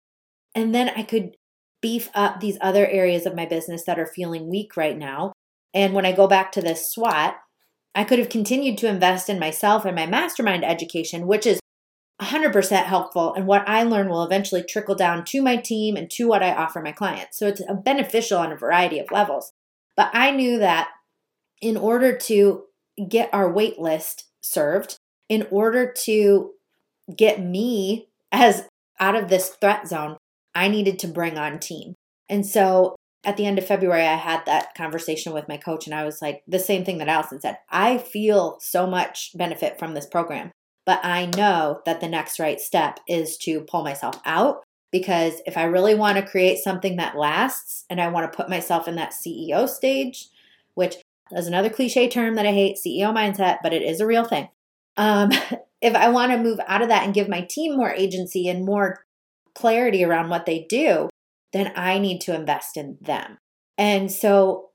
[0.55, 1.35] And then I could
[1.81, 5.33] beef up these other areas of my business that are feeling weak right now.
[5.73, 7.35] And when I go back to this SWOT,
[7.93, 11.59] I could have continued to invest in myself and my mastermind education, which is
[12.21, 13.33] 100% helpful.
[13.33, 16.53] And what I learn will eventually trickle down to my team and to what I
[16.53, 17.37] offer my clients.
[17.37, 19.51] So it's beneficial on a variety of levels.
[19.97, 20.89] But I knew that
[21.61, 22.63] in order to
[23.09, 24.97] get our wait list served,
[25.29, 26.51] in order to
[27.15, 28.67] get me as
[28.99, 30.17] out of this threat zone,
[30.53, 31.95] I needed to bring on team.
[32.29, 35.93] And so at the end of February, I had that conversation with my coach, and
[35.93, 37.57] I was like, the same thing that Allison said.
[37.69, 40.51] I feel so much benefit from this program,
[40.85, 45.57] but I know that the next right step is to pull myself out because if
[45.57, 48.95] I really want to create something that lasts and I want to put myself in
[48.95, 50.27] that CEO stage,
[50.73, 50.95] which
[51.31, 54.49] is another cliche term that I hate, CEO mindset, but it is a real thing.
[54.97, 55.31] Um,
[55.81, 58.65] if I want to move out of that and give my team more agency and
[58.65, 59.05] more
[59.53, 61.09] clarity around what they do,
[61.53, 63.37] then I need to invest in them.
[63.77, 64.69] And so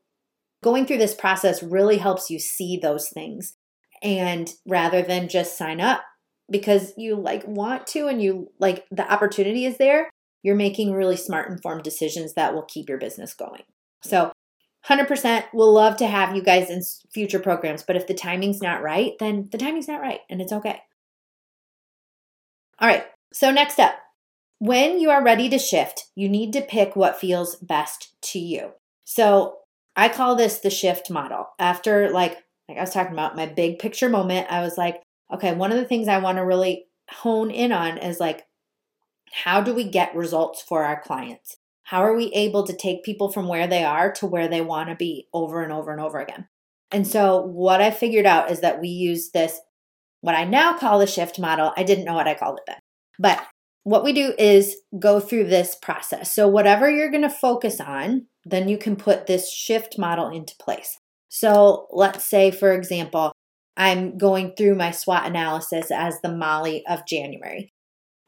[0.63, 3.57] going through this process really helps you see those things.
[4.03, 6.03] And rather than just sign up
[6.51, 10.11] because you like want to and you like the opportunity is there,
[10.43, 13.63] you're making really smart informed decisions that will keep your business going.
[14.03, 14.33] So
[14.89, 18.83] 100% we'll love to have you guys in future programs, but if the timing's not
[18.83, 20.81] right, then the timing's not right and it's okay.
[22.79, 23.05] All right.
[23.33, 23.97] So next up,
[24.59, 28.73] when you are ready to shift, you need to pick what feels best to you.
[29.05, 29.59] So
[29.95, 31.49] I call this the shift model.
[31.59, 32.39] After like
[32.69, 35.79] like I was talking about my big picture moment, I was like, okay, one of
[35.79, 38.45] the things I want to really hone in on is like
[39.33, 41.57] how do we get results for our clients?
[41.83, 44.89] How are we able to take people from where they are to where they want
[44.89, 46.49] to be over and over and over again?
[46.91, 49.61] And so what I figured out is that we use this
[50.21, 51.73] what I now call the shift model.
[51.77, 52.79] I didn't know what I called it then.
[53.19, 53.47] But
[53.87, 56.35] what we do is go through this process.
[56.35, 60.57] So, whatever you're going to focus on, then you can put this shift model into
[60.57, 60.99] place.
[61.29, 63.31] So, let's say, for example,
[63.77, 67.73] I'm going through my SWOT analysis as the Molly of January.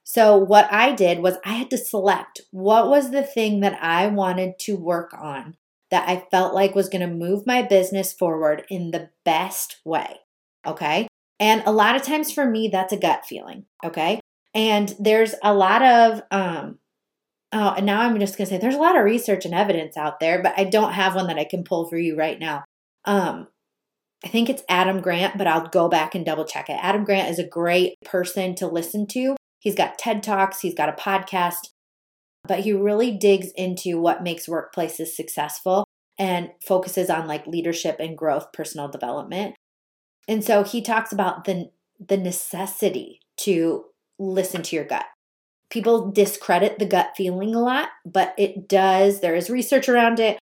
[0.05, 4.07] So, what I did was I had to select what was the thing that I
[4.07, 5.57] wanted to work on
[5.91, 10.19] that I felt like was going to move my business forward in the best way.
[10.65, 11.09] Okay.
[11.41, 13.65] And a lot of times for me, that's a gut feeling.
[13.85, 14.21] Okay.
[14.59, 16.79] And there's a lot of, um,
[17.53, 19.97] oh, and now I'm just going to say there's a lot of research and evidence
[19.97, 22.65] out there, but I don't have one that I can pull for you right now.
[23.05, 23.47] Um,
[24.25, 26.79] I think it's Adam Grant, but I'll go back and double check it.
[26.83, 29.37] Adam Grant is a great person to listen to.
[29.61, 31.69] He's got TED Talks, he's got a podcast,
[32.43, 35.85] but he really digs into what makes workplaces successful
[36.19, 39.55] and focuses on like leadership and growth, personal development.
[40.27, 41.71] And so he talks about the
[42.05, 43.85] the necessity to
[44.19, 45.07] listen to your gut.
[45.71, 50.39] People discredit the gut feeling a lot, but it does, there is research around it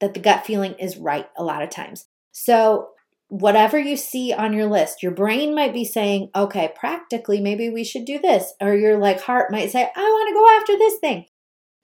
[0.00, 2.06] that the gut feeling is right a lot of times.
[2.32, 2.90] So,
[3.28, 7.84] whatever you see on your list, your brain might be saying, okay, practically, maybe we
[7.84, 8.52] should do this.
[8.60, 11.26] Or your like heart might say, I want to go after this thing.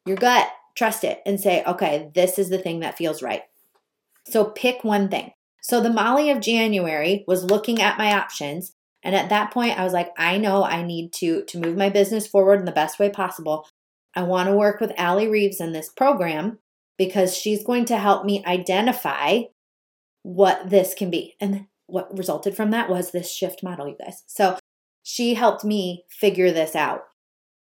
[0.06, 3.42] Your gut, trust it and say, okay, this is the thing that feels right.
[4.26, 5.32] So pick one thing.
[5.62, 8.72] So the Molly of January was looking at my options
[9.06, 11.88] and at that point, I was like, I know I need to to move my
[11.88, 13.68] business forward in the best way possible.
[14.16, 16.58] I want to work with Allie Reeves in this program
[16.98, 19.42] because she's going to help me identify
[20.24, 21.36] what this can be.
[21.40, 24.24] And what resulted from that was this shift model, you guys.
[24.26, 24.58] So
[25.04, 27.02] she helped me figure this out.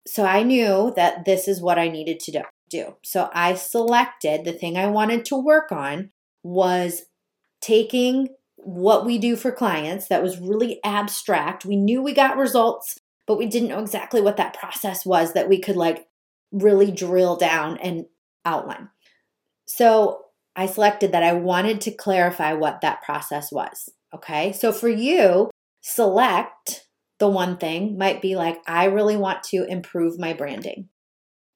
[0.07, 2.95] So I knew that this is what I needed to do.
[3.03, 6.09] So I selected the thing I wanted to work on
[6.41, 7.03] was
[7.61, 8.29] taking
[8.63, 11.65] what we do for clients that was really abstract.
[11.65, 15.49] We knew we got results, but we didn't know exactly what that process was that
[15.49, 16.07] we could like
[16.51, 18.05] really drill down and
[18.45, 18.89] outline.
[19.65, 23.89] So I selected that I wanted to clarify what that process was.
[24.13, 24.51] Okay.
[24.51, 26.87] So for you, select
[27.19, 30.89] the one thing might be like, I really want to improve my branding.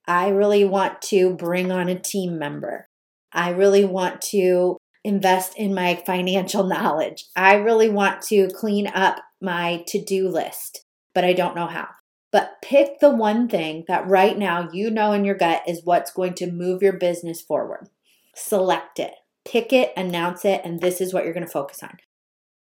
[0.06, 2.88] I really want to bring on a team member.
[3.32, 7.26] I really want to invest in my financial knowledge.
[7.36, 11.88] I really want to clean up my to do list, but I don't know how.
[12.32, 16.12] But pick the one thing that right now you know in your gut is what's
[16.12, 17.88] going to move your business forward.
[18.34, 19.12] Select it,
[19.44, 21.98] pick it, announce it, and this is what you're going to focus on.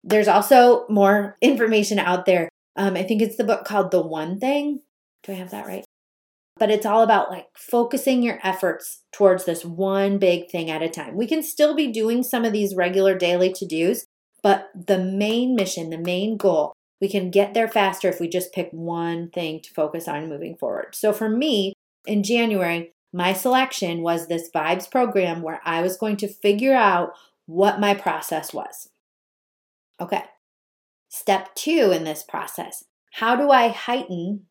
[0.02, 2.50] There's also more information out there.
[2.76, 4.80] Um, I think it's the book called The One Thing.
[5.22, 5.84] Do I have that right?
[6.56, 10.88] But it's all about like focusing your efforts towards this one big thing at a
[10.88, 11.16] time.
[11.16, 14.04] We can still be doing some of these regular daily to dos,
[14.42, 18.52] but the main mission, the main goal, we can get there faster if we just
[18.52, 20.94] pick one thing to focus on moving forward.
[20.94, 21.74] So for me,
[22.06, 27.10] in January, my selection was this Vibes program where I was going to figure out
[27.46, 28.88] what my process was.
[30.00, 30.24] Okay.
[31.08, 32.84] Step two in this process
[33.14, 34.46] how do I heighten?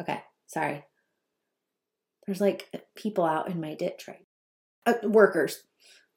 [0.00, 0.84] Okay, sorry.
[2.26, 4.24] There's like people out in my ditch, right?
[4.86, 5.62] Uh, workers.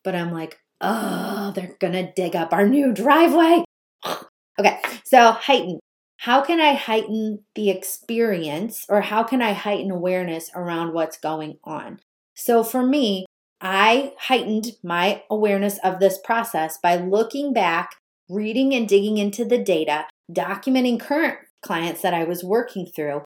[0.04, 3.64] But I'm like, oh, they're gonna dig up our new driveway.
[4.60, 5.80] okay, so heighten.
[6.18, 11.58] How can I heighten the experience or how can I heighten awareness around what's going
[11.66, 12.00] on?
[12.34, 13.26] So for me,
[13.60, 17.96] I heightened my awareness of this process by looking back,
[18.30, 23.24] reading and digging into the data, documenting current clients that I was working through,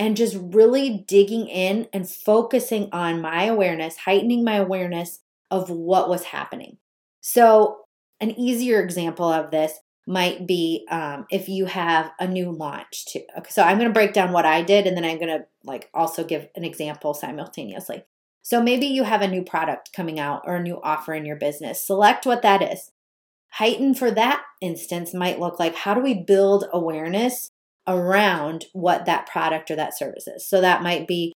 [0.00, 5.18] and just really digging in and focusing on my awareness, heightening my awareness
[5.50, 6.78] of what was happening.
[7.20, 7.80] So,
[8.18, 13.20] an easier example of this might be um, if you have a new launch too.
[13.36, 15.44] Okay, so I'm going to break down what I did, and then I'm going to
[15.64, 18.04] like also give an example simultaneously.
[18.40, 21.36] So maybe you have a new product coming out or a new offer in your
[21.36, 21.86] business.
[21.86, 22.90] Select what that is.
[23.50, 27.50] Heighten for that instance might look like how do we build awareness
[27.86, 30.48] around what that product or that service is?
[30.48, 31.32] So that might be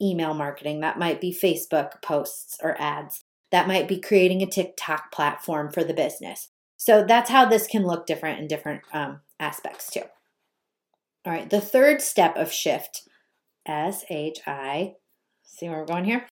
[0.00, 5.12] email marketing, that might be Facebook posts or ads, that might be creating a TikTok
[5.12, 6.48] platform for the business.
[6.76, 10.04] So that's how this can look different in different um, aspects too.
[11.26, 13.02] All right, the third step of shift,
[13.66, 14.94] S H I,
[15.42, 16.26] see where we're going here?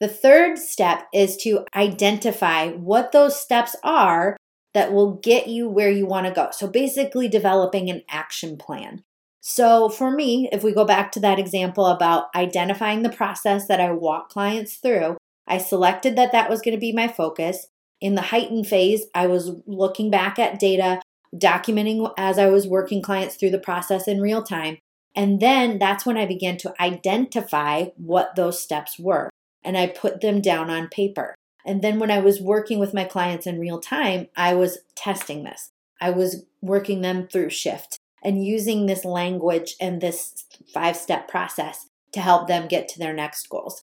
[0.00, 4.36] The third step is to identify what those steps are
[4.74, 6.48] that will get you where you want to go.
[6.52, 9.02] So basically, developing an action plan.
[9.40, 13.80] So for me, if we go back to that example about identifying the process that
[13.80, 15.16] I walk clients through,
[15.46, 17.66] I selected that that was going to be my focus.
[18.00, 21.00] In the heightened phase, I was looking back at data,
[21.34, 24.78] documenting as I was working clients through the process in real time.
[25.14, 29.30] And then that's when I began to identify what those steps were.
[29.62, 31.34] And I put them down on paper.
[31.64, 35.44] And then when I was working with my clients in real time, I was testing
[35.44, 35.70] this.
[36.00, 41.88] I was working them through shift and using this language and this five step process
[42.12, 43.82] to help them get to their next goals.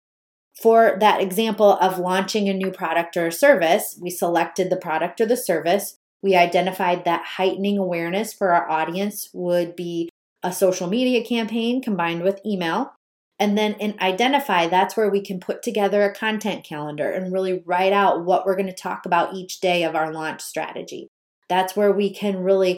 [0.62, 5.26] For that example of launching a new product or service, we selected the product or
[5.26, 5.98] the service.
[6.22, 10.10] We identified that heightening awareness for our audience would be
[10.42, 12.94] a social media campaign combined with email.
[13.40, 17.62] And then in Identify, that's where we can put together a content calendar and really
[17.66, 21.10] write out what we're going to talk about each day of our launch strategy.
[21.50, 22.78] That's where we can really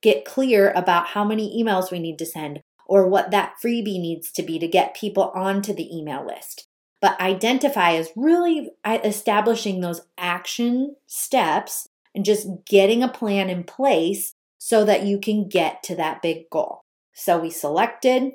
[0.00, 4.30] get clear about how many emails we need to send or what that freebie needs
[4.32, 6.66] to be to get people onto the email list.
[7.00, 13.64] But Identify is really uh, establishing those action steps and just getting a plan in
[13.64, 16.82] place so that you can get to that big goal.
[17.12, 18.32] So we selected,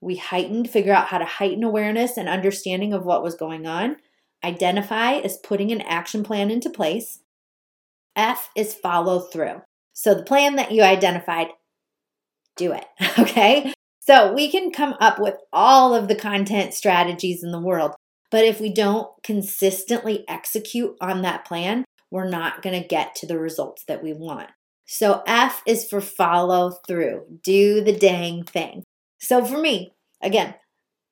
[0.00, 3.96] we heightened, figure out how to heighten awareness and understanding of what was going on.
[4.42, 7.20] Identify is putting an action plan into place.
[8.16, 9.62] F is follow through.
[9.92, 11.48] So the plan that you identified,
[12.56, 12.84] do it.
[13.18, 13.72] Okay.
[14.02, 17.92] So we can come up with all of the content strategies in the world,
[18.30, 23.26] but if we don't consistently execute on that plan, we're not going to get to
[23.26, 24.48] the results that we want.
[24.86, 27.38] So F is for follow through.
[27.44, 28.82] Do the dang thing.
[29.20, 30.54] So for me, again,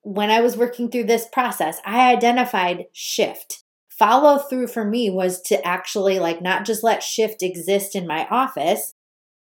[0.03, 3.63] when I was working through this process, I identified shift.
[3.91, 8.27] Follow through for me was to actually like not just let shift exist in my
[8.31, 8.95] office.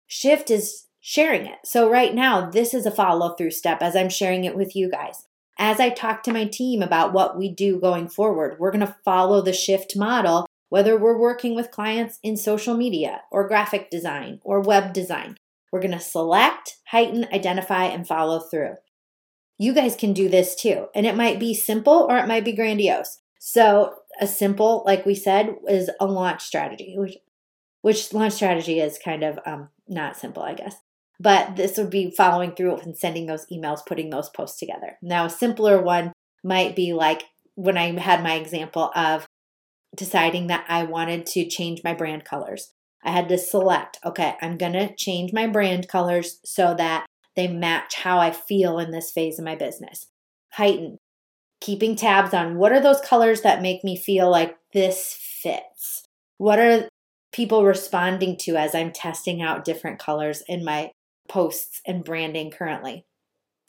[0.07, 1.59] Shift is sharing it.
[1.63, 4.89] So right now, this is a follow through step as I'm sharing it with you
[4.89, 5.28] guys.
[5.57, 8.95] As I talk to my team about what we do going forward, we're going to
[9.05, 14.41] follow the shift model, whether we're working with clients in social media or graphic design
[14.43, 15.38] or web design.
[15.72, 18.76] We're going to select, heighten, identify, and follow through.
[19.57, 20.88] You guys can do this too.
[20.95, 23.20] And it might be simple or it might be grandiose.
[23.39, 27.18] So, a simple, like we said, is a launch strategy, which,
[27.82, 30.76] which launch strategy is kind of um, not simple, I guess.
[31.20, 34.97] But this would be following through and sending those emails, putting those posts together.
[35.01, 36.13] Now, a simpler one
[36.43, 37.24] might be like
[37.55, 39.26] when I had my example of
[39.95, 42.72] deciding that I wanted to change my brand colors.
[43.07, 47.05] I had to select, okay, I'm going to change my brand colors so that
[47.37, 50.07] they match how I feel in this phase of my business.
[50.51, 50.97] Heighten,
[51.61, 56.03] keeping tabs on what are those colors that make me feel like this fits?
[56.37, 56.89] What are
[57.31, 60.91] people responding to as I'm testing out different colors in my
[61.29, 63.05] posts and branding currently?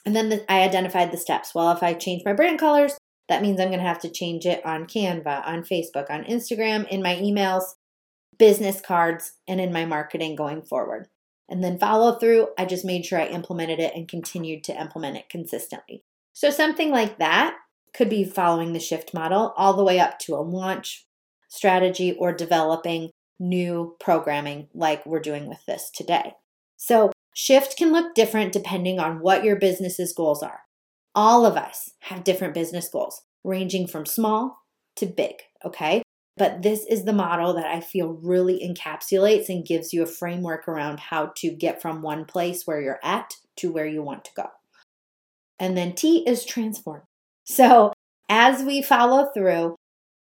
[0.05, 1.55] And then the, I identified the steps.
[1.55, 2.97] Well, if I change my brand colors,
[3.29, 6.87] that means I'm going to have to change it on Canva, on Facebook, on Instagram,
[6.89, 7.63] in my emails,
[8.39, 11.07] business cards, and in my marketing going forward.
[11.47, 15.17] And then follow through, I just made sure I implemented it and continued to implement
[15.17, 16.03] it consistently.
[16.33, 17.57] So, something like that
[17.93, 21.05] could be following the shift model all the way up to a launch
[21.49, 23.09] strategy or developing
[23.39, 26.33] new programming like we're doing with this today.
[26.77, 30.61] So, shift can look different depending on what your business's goals are.
[31.15, 34.59] All of us have different business goals, ranging from small
[34.97, 35.35] to big,
[35.65, 36.03] okay?
[36.39, 40.69] But this is the model that I feel really encapsulates and gives you a framework
[40.69, 44.31] around how to get from one place where you're at to where you want to
[44.35, 44.47] go.
[45.59, 47.01] And then T is transform.
[47.43, 47.91] So,
[48.29, 49.75] as we follow through,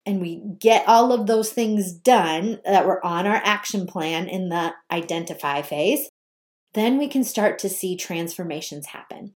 [0.06, 4.50] and we get all of those things done that were on our action plan in
[4.50, 6.08] the identify phase,
[6.76, 9.34] then we can start to see transformations happen.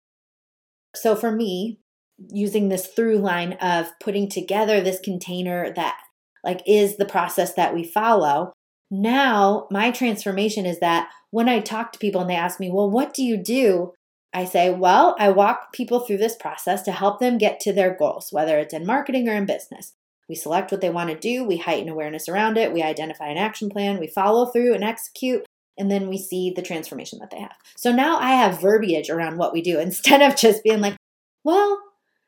[0.96, 1.80] So for me,
[2.28, 5.98] using this through line of putting together this container that
[6.44, 8.54] like is the process that we follow,
[8.92, 12.90] now my transformation is that when I talk to people and they ask me, "Well,
[12.90, 13.94] what do you do?"
[14.34, 17.96] I say, "Well, I walk people through this process to help them get to their
[17.96, 19.94] goals, whether it's in marketing or in business.
[20.30, 23.38] We select what they want to do, we heighten awareness around it, we identify an
[23.38, 25.44] action plan, we follow through and execute,
[25.76, 27.56] and then we see the transformation that they have.
[27.76, 30.96] So now I have verbiage around what we do instead of just being like,
[31.44, 31.82] well,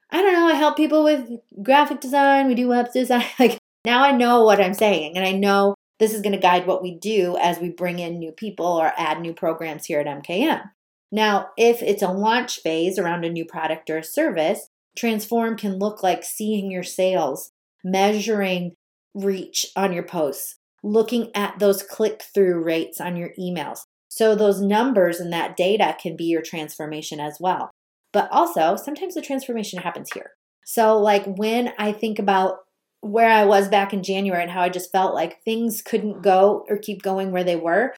[0.09, 1.29] I don't know, I help people with
[1.61, 3.25] graphic design, we do web design.
[3.39, 6.65] Like now I know what I'm saying and I know this is going to guide
[6.65, 10.07] what we do as we bring in new people or add new programs here at
[10.07, 10.63] MKM.
[11.11, 14.67] Now, if it's a launch phase around a new product or a service,
[14.97, 17.51] transform can look like seeing your sales
[17.83, 18.73] measuring
[19.13, 23.81] reach on your posts, looking at those click through rates on your emails.
[24.07, 27.69] So, those numbers and that data can be your transformation as well.
[28.11, 30.31] But also, sometimes the transformation happens here.
[30.65, 32.59] So, like when I think about
[33.01, 36.65] where I was back in January and how I just felt like things couldn't go
[36.69, 37.93] or keep going where they were,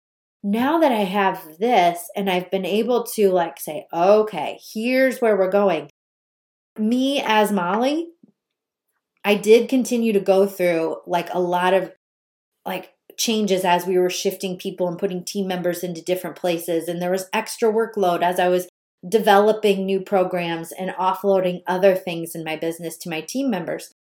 [0.43, 5.37] now that I have this and I've been able to like say, okay, here's where
[5.37, 5.89] we're going.
[6.77, 8.09] Me as Molly,
[9.23, 11.91] I did continue to go through like a lot of
[12.65, 16.87] like changes as we were shifting people and putting team members into different places.
[16.87, 18.67] And there was extra workload as I was
[19.07, 23.93] developing new programs and offloading other things in my business to my team members.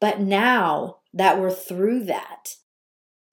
[0.00, 2.54] But now that we're through that,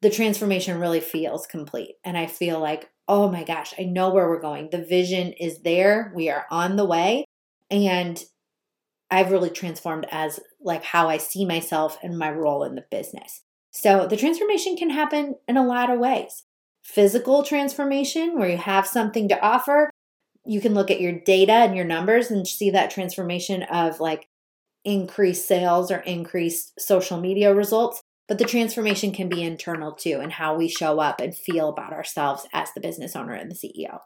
[0.01, 1.95] the transformation really feels complete.
[2.03, 4.69] And I feel like, oh my gosh, I know where we're going.
[4.69, 6.11] The vision is there.
[6.15, 7.25] We are on the way.
[7.69, 8.23] And
[9.11, 13.41] I've really transformed as like how I see myself and my role in the business.
[13.71, 16.43] So the transformation can happen in a lot of ways.
[16.83, 19.89] Physical transformation, where you have something to offer,
[20.45, 24.27] you can look at your data and your numbers and see that transformation of like
[24.85, 28.01] increased sales or increased social media results.
[28.27, 31.93] But the transformation can be internal too, and how we show up and feel about
[31.93, 33.99] ourselves as the business owner and the CEO.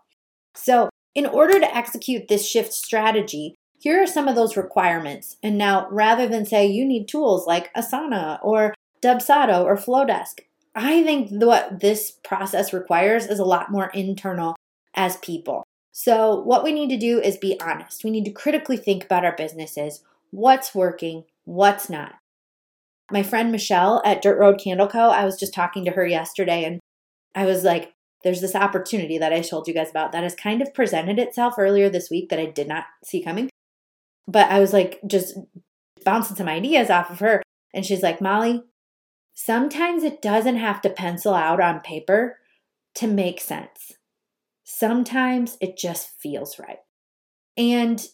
[0.55, 5.37] So, in order to execute this shift strategy, here are some of those requirements.
[5.41, 10.41] And now, rather than say you need tools like Asana or Dubsado or Flodesk,
[10.75, 14.55] I think what this process requires is a lot more internal
[14.95, 15.63] as people.
[15.93, 18.03] So, what we need to do is be honest.
[18.03, 22.15] We need to critically think about our businesses what's working, what's not.
[23.11, 26.63] My friend Michelle at Dirt Road Candle Co., I was just talking to her yesterday
[26.63, 26.79] and
[27.35, 30.61] I was like, there's this opportunity that I told you guys about that has kind
[30.61, 33.49] of presented itself earlier this week that I did not see coming
[34.29, 35.37] but I was like just
[36.05, 37.41] bouncing some ideas off of her.
[37.73, 38.61] And she's like, Molly,
[39.33, 42.37] sometimes it doesn't have to pencil out on paper
[42.95, 43.93] to make sense.
[44.63, 46.77] Sometimes it just feels right.
[47.57, 48.05] And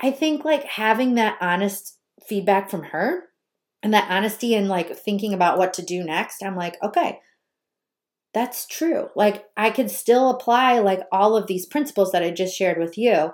[0.00, 3.24] I think like having that honest feedback from her
[3.82, 7.20] and that honesty and like thinking about what to do next, I'm like, okay,
[8.32, 9.08] that's true.
[9.14, 12.98] Like I could still apply like all of these principles that I just shared with
[12.98, 13.32] you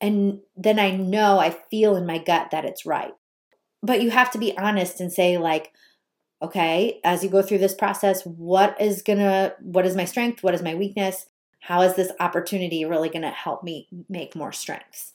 [0.00, 3.12] and then I know, I feel in my gut that it's right.
[3.82, 5.72] But you have to be honest and say, like,
[6.42, 10.42] okay, as you go through this process, what is gonna, what is my strength?
[10.42, 11.26] What is my weakness?
[11.60, 15.12] How is this opportunity really gonna help me make more strengths?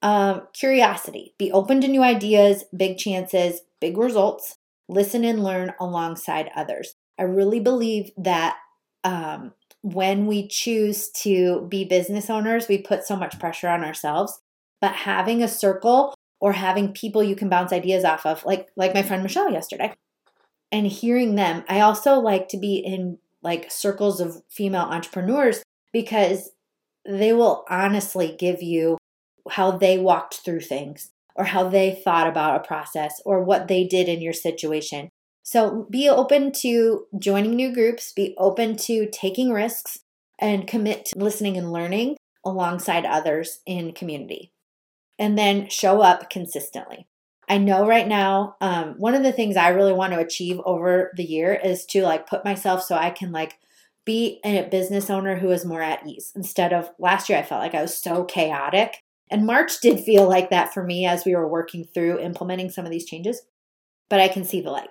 [0.00, 4.56] Um, curiosity, be open to new ideas, big chances, big results,
[4.88, 6.94] listen and learn alongside others.
[7.18, 8.56] I really believe that
[9.02, 14.40] um, when we choose to be business owners, we put so much pressure on ourselves.
[14.80, 18.94] But having a circle or having people you can bounce ideas off of, like like
[18.94, 19.94] my friend Michelle yesterday,
[20.70, 21.64] and hearing them.
[21.68, 26.50] I also like to be in like circles of female entrepreneurs because
[27.04, 28.97] they will honestly give you
[29.50, 33.84] how they walked through things or how they thought about a process or what they
[33.84, 35.08] did in your situation.
[35.42, 40.00] So be open to joining new groups, be open to taking risks,
[40.38, 44.52] and commit to listening and learning alongside others in community.
[45.18, 47.06] And then show up consistently.
[47.48, 51.12] I know right now, um, one of the things I really want to achieve over
[51.16, 53.58] the year is to like put myself so I can like
[54.04, 57.38] be a business owner who is more at ease instead of last year.
[57.38, 59.02] I felt like I was so chaotic.
[59.30, 62.84] And March did feel like that for me as we were working through implementing some
[62.84, 63.42] of these changes,
[64.08, 64.90] but I can see the light.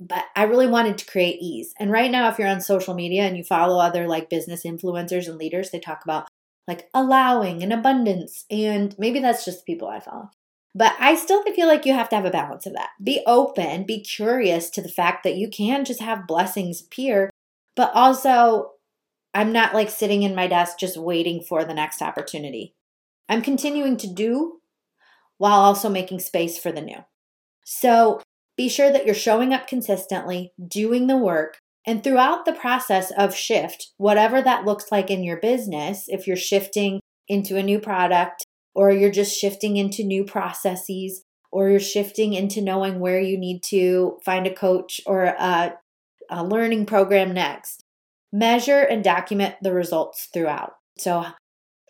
[0.00, 1.74] But I really wanted to create ease.
[1.78, 5.28] And right now, if you're on social media and you follow other like business influencers
[5.28, 6.28] and leaders, they talk about
[6.66, 8.44] like allowing and abundance.
[8.50, 10.30] And maybe that's just the people I follow.
[10.74, 12.90] But I still feel like you have to have a balance of that.
[13.02, 17.30] Be open, be curious to the fact that you can just have blessings appear,
[17.76, 18.72] but also
[19.34, 22.74] I'm not like sitting in my desk just waiting for the next opportunity.
[23.28, 24.60] I'm continuing to do
[25.38, 26.98] while also making space for the new.
[27.64, 28.20] So
[28.56, 33.34] be sure that you're showing up consistently, doing the work, and throughout the process of
[33.34, 38.44] shift, whatever that looks like in your business, if you're shifting into a new product,
[38.74, 43.62] or you're just shifting into new processes, or you're shifting into knowing where you need
[43.62, 45.74] to find a coach or a,
[46.30, 47.82] a learning program next.
[48.32, 50.72] Measure and document the results throughout.
[50.98, 51.26] So,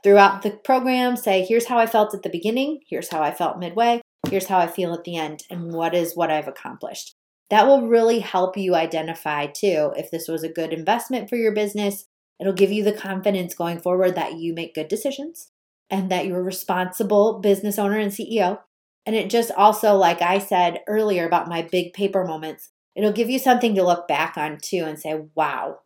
[0.02, 3.58] throughout the program, say, here's how I felt at the beginning, here's how I felt
[3.58, 7.14] midway, here's how I feel at the end, and what is what I've accomplished.
[7.50, 11.52] That will really help you identify too if this was a good investment for your
[11.52, 12.06] business.
[12.40, 15.50] It'll give you the confidence going forward that you make good decisions
[15.90, 18.60] and that you're a responsible business owner and CEO.
[19.04, 23.28] And it just also, like I said earlier about my big paper moments, it'll give
[23.28, 25.80] you something to look back on too and say, wow,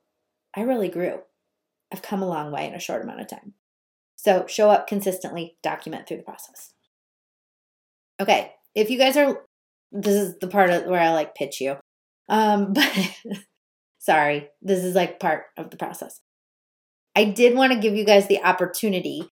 [0.55, 1.19] I really grew.
[1.93, 3.55] I've come a long way in a short amount of time.
[4.27, 6.73] So show up consistently, document through the process.
[8.21, 9.43] Okay, if you guys are,
[9.93, 11.77] this is the part of where I like pitch you.
[12.29, 12.93] Um, but
[14.01, 16.21] sorry, this is like part of the process.
[17.15, 19.29] I did want to give you guys the opportunity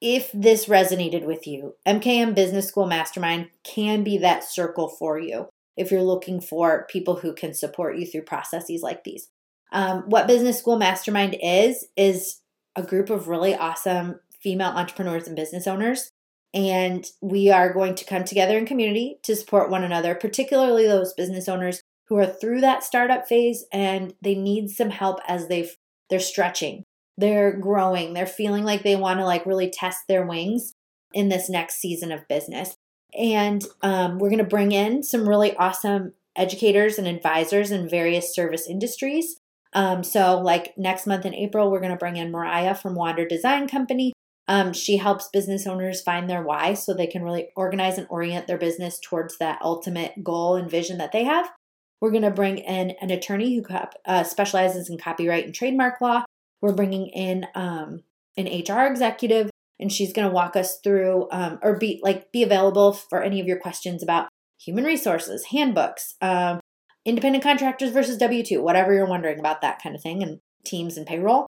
[0.00, 5.50] if this resonated with you, MKM Business School Mastermind can be that circle for you
[5.76, 9.28] if you're looking for people who can support you through processes like these.
[9.72, 12.41] Um, what Business School Mastermind is, is
[12.76, 16.10] a group of really awesome female entrepreneurs and business owners.
[16.54, 21.14] And we are going to come together in community to support one another, particularly those
[21.14, 25.74] business owners who are through that startup phase and they need some help as they've
[26.10, 26.84] they're stretching
[27.16, 30.74] they're growing they're feeling like they want to like really test their wings
[31.14, 32.76] in this next season of business
[33.18, 38.34] and um, we're going to bring in some really awesome educators and advisors in various
[38.34, 39.36] service industries
[39.74, 43.26] um, so like next month in april we're going to bring in mariah from wander
[43.26, 44.12] design company.
[44.48, 48.46] Um, she helps business owners find their why so they can really organize and orient
[48.46, 51.48] their business towards that ultimate goal and vision that they have.
[52.00, 53.64] We're going to bring in an attorney who
[54.04, 56.24] uh, specializes in copyright and trademark law.
[56.60, 58.02] We're bringing in um,
[58.36, 62.42] an HR executive, and she's going to walk us through um, or be like be
[62.42, 64.28] available for any of your questions about
[64.60, 66.60] human resources, handbooks, um,
[67.04, 70.96] independent contractors versus W two, whatever you're wondering about that kind of thing, and teams
[70.96, 71.46] and payroll.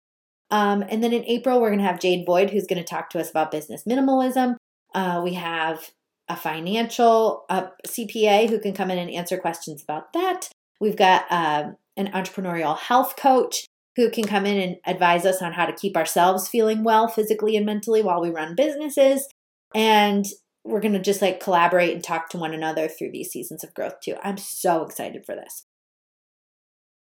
[0.51, 3.11] Um, and then in April, we're going to have Jade Boyd, who's going to talk
[3.11, 4.57] to us about business minimalism.
[4.95, 5.91] Uh, we have
[6.29, 10.49] a financial uh, CPA who can come in and answer questions about that.
[10.81, 13.65] We've got uh, an entrepreneurial health coach
[13.97, 17.57] who can come in and advise us on how to keep ourselves feeling well physically
[17.57, 19.27] and mentally while we run businesses.
[19.75, 20.27] And
[20.67, 23.75] we're going to just like collaborate and talk to one another through these seasons of
[23.75, 24.17] growth too.
[24.23, 25.65] I'm so excited for this.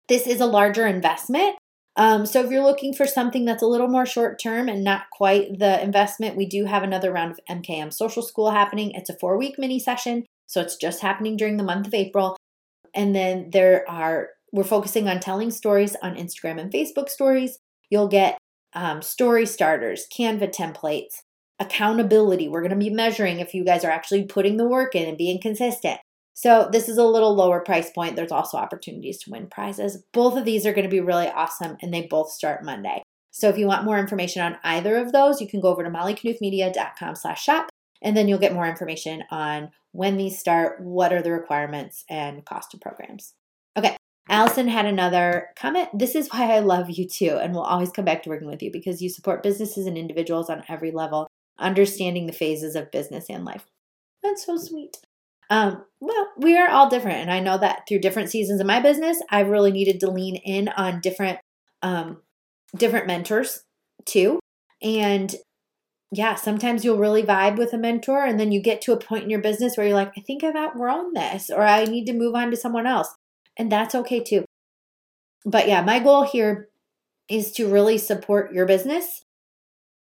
[0.07, 1.55] This is a larger investment.
[1.97, 5.09] Um, so if you're looking for something that's a little more short term and not
[5.11, 8.91] quite the investment, we do have another round of MKM Social School happening.
[8.91, 10.25] It's a four week mini session.
[10.47, 12.37] So it's just happening during the month of April.
[12.93, 17.57] And then there are we're focusing on telling stories on Instagram and Facebook stories.
[17.89, 18.37] You'll get
[18.73, 21.21] um, story starters, Canva templates,
[21.61, 22.49] accountability.
[22.49, 25.17] We're going to be measuring if you guys are actually putting the work in and
[25.17, 25.99] being consistent.
[26.33, 28.15] So, this is a little lower price point.
[28.15, 30.03] There's also opportunities to win prizes.
[30.11, 33.03] Both of these are going to be really awesome and they both start Monday.
[33.29, 35.89] So, if you want more information on either of those, you can go over to
[35.89, 37.69] mollyknuthmedia.com slash shop
[38.01, 42.45] and then you'll get more information on when these start, what are the requirements, and
[42.45, 43.33] cost of programs.
[43.77, 43.97] Okay,
[44.29, 45.89] Allison had another comment.
[45.93, 48.63] This is why I love you too, and will always come back to working with
[48.63, 51.27] you because you support businesses and individuals on every level,
[51.59, 53.65] understanding the phases of business and life.
[54.23, 54.97] That's so sweet.
[55.49, 58.79] Um, well, we are all different, and I know that through different seasons of my
[58.79, 61.39] business, I've really needed to lean in on different,
[61.81, 62.21] um,
[62.75, 63.63] different mentors
[64.05, 64.39] too.
[64.81, 65.35] And
[66.11, 69.23] yeah, sometimes you'll really vibe with a mentor, and then you get to a point
[69.23, 72.13] in your business where you're like, I think I've outgrown this, or I need to
[72.13, 73.13] move on to someone else
[73.57, 74.45] and that's okay too.
[75.45, 76.69] But yeah, my goal here
[77.29, 79.23] is to really support your business.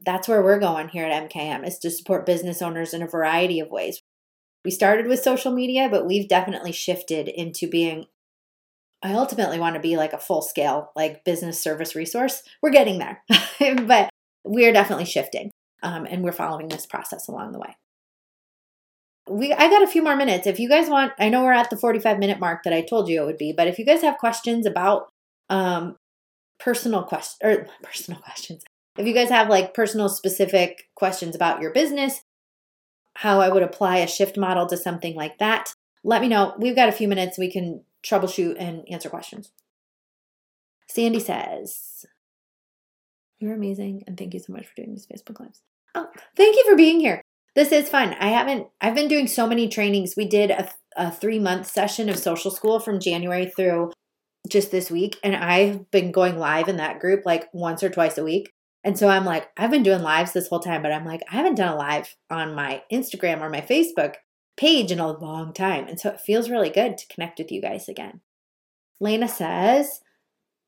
[0.05, 3.61] That's where we're going here at MKM is to support business owners in a variety
[3.61, 4.01] of ways.
[4.65, 8.07] We started with social media, but we've definitely shifted into being
[9.03, 12.43] I ultimately want to be like a full scale, like business service resource.
[12.63, 13.23] We're getting there,
[13.87, 14.11] but
[14.45, 15.51] we're definitely shifting.
[15.83, 17.77] Um, and we're following this process along the way.
[19.29, 20.47] We, I got a few more minutes.
[20.47, 23.09] If you guys want, I know we're at the 45 minute mark that I told
[23.09, 25.09] you it would be, but if you guys have questions about
[25.51, 25.97] um,
[26.61, 28.63] personal questions or personal questions,
[28.99, 32.23] if you guys have like personal specific questions about your business,
[33.15, 35.75] how I would apply a shift model to something like that,
[36.05, 36.55] let me know.
[36.59, 37.39] We've got a few minutes.
[37.39, 39.53] We can troubleshoot and answer questions.
[40.89, 42.05] Sandy says,
[43.39, 45.63] You're amazing, and thank you so much for doing these Facebook Lives.
[45.95, 47.23] Oh, thank you for being here.
[47.55, 48.15] This is fun.
[48.19, 50.15] I haven't, I've been doing so many trainings.
[50.17, 53.93] We did a, a three month session of social school from January through
[54.49, 58.19] just this week, and I've been going live in that group like once or twice
[58.19, 58.51] a week.
[58.85, 61.37] And so I'm like, I've been doing lives this whole time, but I'm like, I
[61.37, 64.15] haven't done a live on my Instagram or my Facebook
[64.57, 65.87] page in a long time.
[65.87, 68.21] And so it feels really good to connect with you guys again.
[69.01, 70.01] Lena says,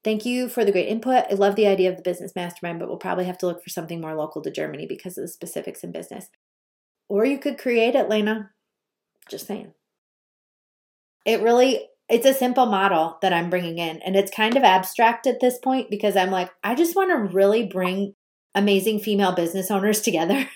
[0.04, 1.24] Thank you for the great input.
[1.30, 3.70] I love the idea of the business mastermind, but we'll probably have to look for
[3.70, 6.28] something more local to Germany because of the specifics in business.
[7.08, 8.50] Or you could create it, Lena.
[9.30, 9.72] Just saying.
[11.24, 14.00] It really, it's a simple model that I'm bringing in.
[14.02, 17.34] And it's kind of abstract at this point because I'm like, I just want to
[17.34, 18.14] really bring
[18.54, 20.48] amazing female business owners together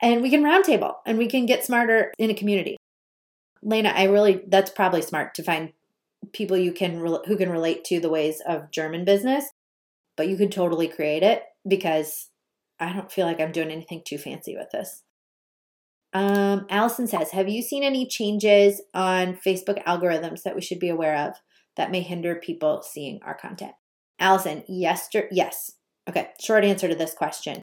[0.00, 2.76] and we can roundtable and we can get smarter in a community.
[3.62, 5.72] Lena, I really that's probably smart to find
[6.32, 6.96] people you can
[7.26, 9.44] who can relate to the ways of German business,
[10.16, 12.28] but you could totally create it because
[12.80, 15.02] I don't feel like I'm doing anything too fancy with this.
[16.12, 20.90] Um, Allison says, "Have you seen any changes on Facebook algorithms that we should be
[20.90, 21.40] aware of
[21.76, 23.72] that may hinder people seeing our content?"
[24.18, 25.72] Allison, yes, yes.
[26.08, 27.62] Okay, short answer to this question.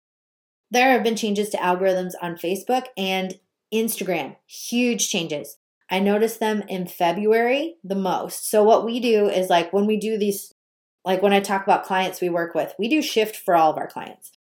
[0.71, 3.39] There have been changes to algorithms on Facebook and
[3.73, 5.57] Instagram, huge changes.
[5.89, 8.49] I noticed them in February the most.
[8.49, 10.53] So, what we do is like when we do these,
[11.03, 13.77] like when I talk about clients we work with, we do shift for all of
[13.77, 14.31] our clients.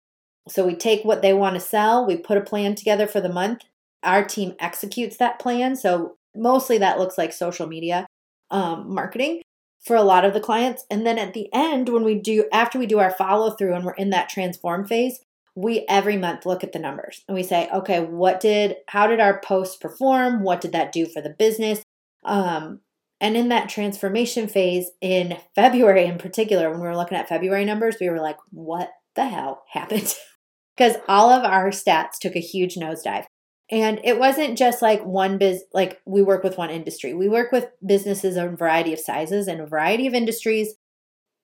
[0.47, 3.29] So, we take what they want to sell, we put a plan together for the
[3.29, 3.63] month.
[4.03, 5.75] Our team executes that plan.
[5.75, 8.05] So, mostly that looks like social media
[8.51, 9.41] um, marketing
[9.85, 10.85] for a lot of the clients.
[10.89, 13.85] And then at the end, when we do, after we do our follow through and
[13.85, 15.19] we're in that transform phase,
[15.55, 19.19] we every month look at the numbers and we say, okay, what did, how did
[19.19, 20.43] our post perform?
[20.43, 21.81] What did that do for the business?
[22.23, 22.81] Um,
[23.21, 27.65] and in that transformation phase in February, in particular, when we were looking at February
[27.65, 30.15] numbers, we were like, what the hell happened?
[30.77, 33.25] because all of our stats took a huge nosedive.
[33.71, 37.13] And it wasn't just like one biz, like we work with one industry.
[37.13, 40.73] We work with businesses of a variety of sizes and a variety of industries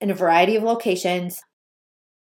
[0.02, 1.42] in a variety of locations.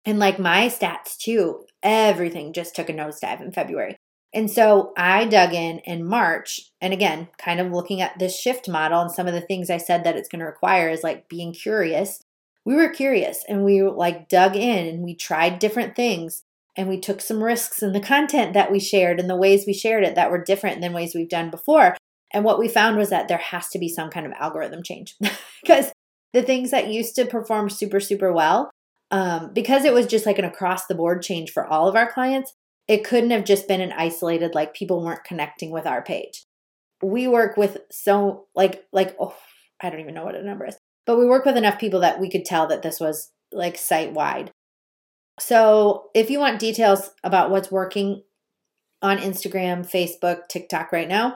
[0.06, 3.98] And like my stats too, everything just took a nosedive in February.
[4.34, 6.62] And so I dug in in March.
[6.80, 9.78] And again, kind of looking at this shift model and some of the things I
[9.78, 12.24] said that it's going to require is like being curious.
[12.64, 16.44] We were curious and we like dug in and we tried different things
[16.76, 19.74] and we took some risks in the content that we shared and the ways we
[19.74, 21.97] shared it that were different than ways we've done before.
[22.34, 25.15] And what we found was that there has to be some kind of algorithm change
[25.63, 25.91] because
[26.34, 28.72] the things that used to perform super, super well
[29.11, 32.11] um, because it was just like an across the board change for all of our
[32.11, 32.53] clients,
[32.88, 36.45] it couldn't have just been an isolated, like people weren't connecting with our page.
[37.03, 39.36] We work with so, like, like, oh,
[39.82, 42.19] I don't even know what a number is, but we work with enough people that
[42.19, 44.51] we could tell that this was like site wide.
[45.42, 48.22] So if you want details about what's working
[49.02, 51.34] on Instagram, Facebook, TikTok right now,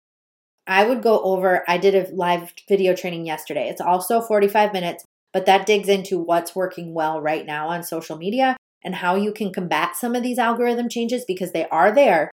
[0.68, 1.64] I would go over.
[1.68, 3.68] I did a live video training yesterday.
[3.68, 5.04] It's also 45 minutes
[5.36, 9.34] but that digs into what's working well right now on social media and how you
[9.34, 12.32] can combat some of these algorithm changes because they are there,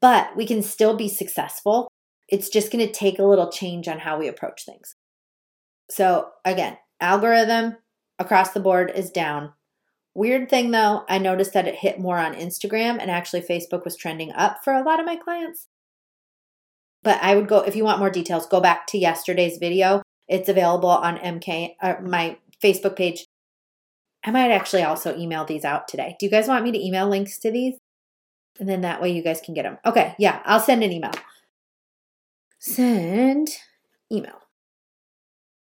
[0.00, 1.90] but we can still be successful.
[2.26, 4.94] It's just going to take a little change on how we approach things.
[5.90, 7.76] So, again, algorithm
[8.18, 9.52] across the board is down.
[10.14, 13.96] Weird thing though, I noticed that it hit more on Instagram and actually Facebook was
[13.96, 15.66] trending up for a lot of my clients.
[17.02, 20.48] But I would go, if you want more details, go back to yesterday's video it's
[20.48, 23.24] available on MK, uh, my Facebook page.
[24.24, 26.16] I might actually also email these out today.
[26.20, 27.78] Do you guys want me to email links to these?
[28.60, 29.78] And then that way you guys can get them.
[29.86, 31.12] Okay, yeah, I'll send an email.
[32.58, 33.48] Send
[34.12, 34.40] email.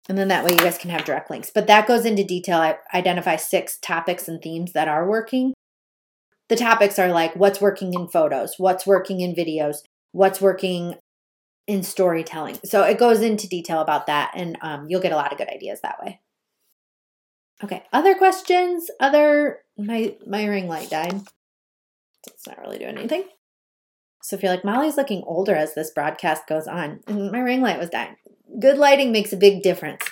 [0.09, 1.51] And then that way you guys can have direct links.
[1.53, 2.59] But that goes into detail.
[2.59, 5.53] I identify six topics and themes that are working.
[6.49, 9.77] The topics are like what's working in photos, what's working in videos,
[10.13, 10.95] what's working
[11.67, 12.57] in storytelling.
[12.63, 15.49] So it goes into detail about that, and um, you'll get a lot of good
[15.49, 16.21] ideas that way.
[17.61, 18.89] Okay, other questions?
[18.99, 21.21] Other my my ring light died.
[22.27, 23.25] It's not really doing anything.
[24.21, 27.79] So if you're like, Molly's looking older as this broadcast goes on, my ring light
[27.79, 28.15] was dying.
[28.59, 30.03] Good lighting makes a big difference.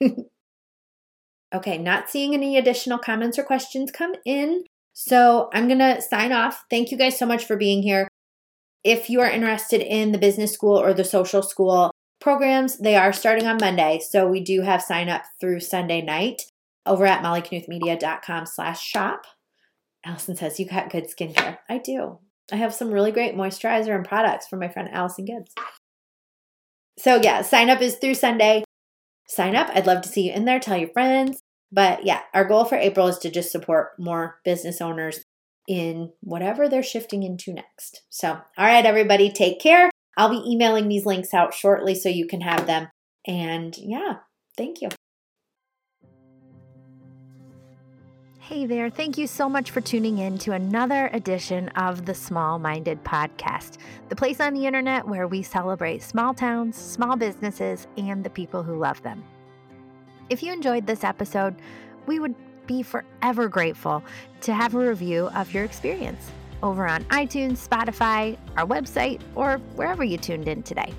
[1.54, 4.64] okay, not seeing any additional comments or questions come in.
[4.92, 6.64] So I'm going to sign off.
[6.70, 8.08] Thank you guys so much for being here.
[8.84, 13.12] If you are interested in the business school or the social school programs, they are
[13.12, 14.00] starting on Monday.
[14.08, 16.42] So we do have sign up through Sunday night
[16.86, 19.26] over at mollyknuthmedia.com slash shop.
[20.04, 21.58] Allison says, you got good skincare.
[21.68, 22.18] I do.
[22.52, 25.54] I have some really great moisturizer and products from my friend Allison Gibbs.
[26.98, 28.64] So yeah, sign up is through Sunday.
[29.26, 29.70] Sign up.
[29.74, 30.60] I'd love to see you in there.
[30.60, 31.40] Tell your friends.
[31.72, 35.24] But yeah, our goal for April is to just support more business owners
[35.66, 38.02] in whatever they're shifting into next.
[38.10, 39.90] So, all right, everybody, take care.
[40.16, 42.88] I'll be emailing these links out shortly so you can have them.
[43.26, 44.18] And yeah,
[44.56, 44.90] thank you.
[48.48, 52.58] Hey there, thank you so much for tuning in to another edition of the Small
[52.58, 53.78] Minded Podcast,
[54.10, 58.62] the place on the internet where we celebrate small towns, small businesses, and the people
[58.62, 59.24] who love them.
[60.28, 61.54] If you enjoyed this episode,
[62.04, 62.34] we would
[62.66, 64.04] be forever grateful
[64.42, 66.30] to have a review of your experience
[66.62, 70.92] over on iTunes, Spotify, our website, or wherever you tuned in today.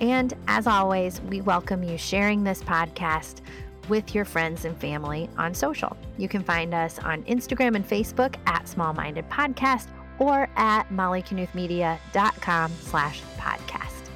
[0.00, 3.42] And as always, we welcome you sharing this podcast
[3.88, 5.96] with your friends and family on social.
[6.18, 12.72] You can find us on Instagram and Facebook at Small Minded Podcast or at mollyknuthmedia.com
[12.80, 14.08] slash podcast.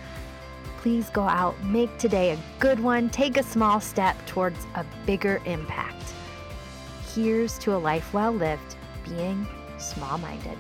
[0.79, 5.43] Please go out, make today a good one, take a small step towards a bigger
[5.45, 6.15] impact.
[7.15, 9.47] Here's to a life well lived, being
[9.79, 10.57] small minded.